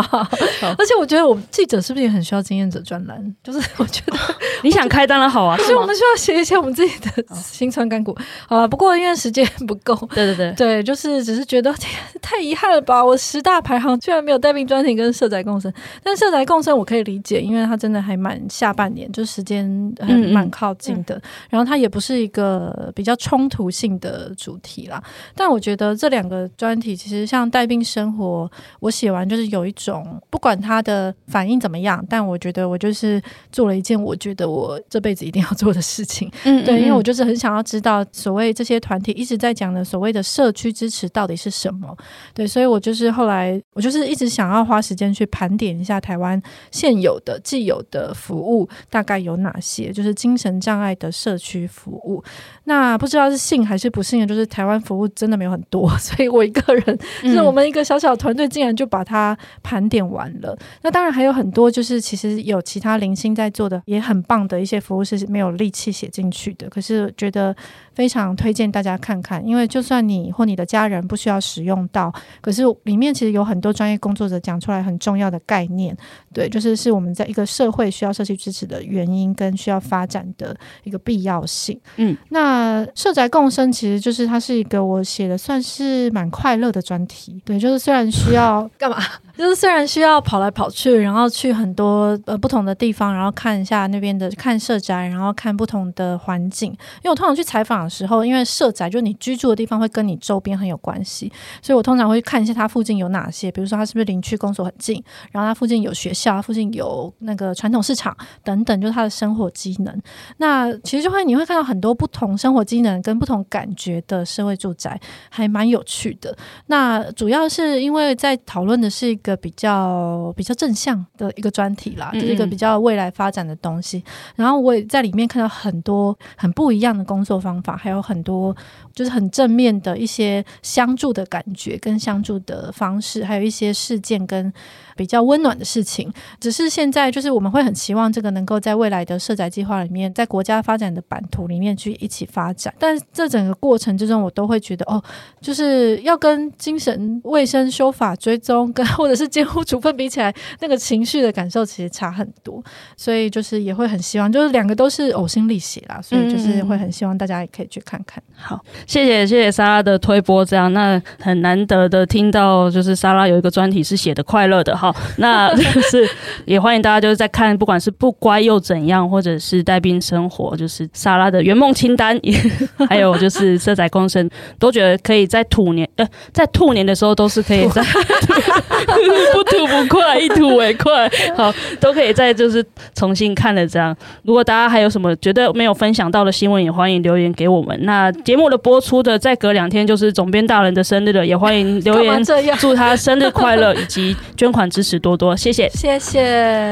[0.78, 3.36] 而且我觉得我们记者是不是也很需要经验者专栏？
[3.44, 4.18] 就是 我觉得
[4.64, 8.16] 你想开当然好啊，所以我们需要写一些我们自己的心酸甘苦。
[8.48, 11.74] 好了，不过因为时间不够，对对对对，就是只是觉得。
[12.22, 13.06] 太遗憾了吧！
[13.06, 15.72] 我十大排行居然没有带病专题跟社宅共生，
[16.02, 21.16] 但社宅共生我可以理解，因为它真的还蛮下半年，就时间还蛮靠近的。
[21.16, 21.22] 嗯嗯、
[21.52, 25.02] 然后它也不是一个比较冲突性的主题啦。
[25.36, 33.22] 但我觉得这两个专题其实像带病生活，我写完就是有一种不管他的反应怎么样，但我觉得我就是
[33.52, 36.30] 做了一件我觉得我这辈子一定要做的事情。
[36.44, 41.96] 嗯， 嗯，嗯，对，因为我就是很想要知道所谓这些团体一直在讲的所谓的社区支持到底是什么。
[42.34, 52.24] 对，所以我就是后来，我就是一直想要花时间去盘点一下台湾现有的、既有的服务大概有哪些，就是精神障碍的社区服务。
[52.66, 60.58] 那不知道是幸还是不幸的，就是台湾服务真的没有很多， 所以我一个人，就是我们一个小小团队，竟然就把它盘盘点完了。
[60.84, 66.70] 那当然还有很多，就是其实有其他零星在做的，也很棒的一些服务是没有力气写进去的。
[66.70, 67.54] 可是觉得
[67.96, 75.98] 非常推荐大家看看，因为就算你或你的家人不需要使用到，可是里面其实有很多专业工作者讲出来很重要的概念，
[76.34, 81.80] 对，就是是我们在一个社会需要社区支持的原因跟需要发展的一个必要性。
[81.96, 82.86] 嗯，那。
[82.94, 88.98] 社宅共生其实就是它是一个我写的算是蛮快乐的专题，对，就是虽然需要 干嘛，
[89.38, 96.72] 就是虽然需要跑来跑去，然后去很多呃不同的地方，然后看一下那边的看社宅，然后看不同的环境。
[96.72, 101.32] 因为我通常去采访的时候，因为社宅就是你居住的地方会跟你周边很有关系，
[101.62, 110.02] 所以我通常会看一下它附近有哪些，比如说它是不是邻区公所很近，然后它附近有学校，附近有那个传统市场等等，就是它的生活机能。
[110.38, 112.26] 那其实就会你会看到很多不同。
[112.36, 116.36] 生活机能跟不同感觉的社会住宅还蛮有趣的。
[116.68, 124.04] 那主要是因为在讨论的是一个比较比较正向的一个专题啦，就是一个比较未来发展的东西。
[124.36, 128.56] 然后我也在里面看到很多很不一样的工作方法，还有很多
[128.96, 134.52] 就是很正面的一些相助的感觉跟相助的方式，还有一些事件跟
[134.96, 136.12] 比较温暖的事情。
[136.40, 145.04] 只是现在就是我们会很期望这个能够在未来的社宅计划里面，在国家发展的版图里面去一起发展，但这整个过程之中，我都会觉得哦，
[145.42, 152.64] 就是要跟精神卫生修法追踪跟 或者是监护处分比起来，那个情绪的感受其实差很多，
[152.96, 158.24] 所以就是也会很希望，就是两个都是呕心沥血啦，所以就是会很希望大家也可以去看看。
[158.30, 166.08] 嗯、好，谢谢谢谢莎拉的推播，这样那很难得的听到，就是莎拉有一个专题是写的快乐的哈， 那就是
[166.46, 172.20] 也欢迎大家就是在看，不管是不乖又怎样，或者是带病生活，就是莎拉的圆梦清单。
[172.90, 174.30] 还有就是色彩共生，
[174.60, 177.82] 都觉得可以在兔年呃，在兔年的时候都是可以在
[179.34, 183.96] 不吐不快，一吐为快，好，都可以再就是重新看了这样。
[184.24, 187.78] 如果大家还有什么觉得没有分享到的新闻，也欢迎留言给我们。
[187.84, 192.22] 那节目的播出的再隔两天就是总编大人的生日了，也欢迎留言
[192.60, 196.22] 祝他生日快乐，以及捐款支持多多，谢谢，谢谢，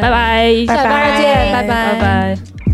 [0.02, 2.73] 拜拜，下礼拜见，拜拜，拜拜。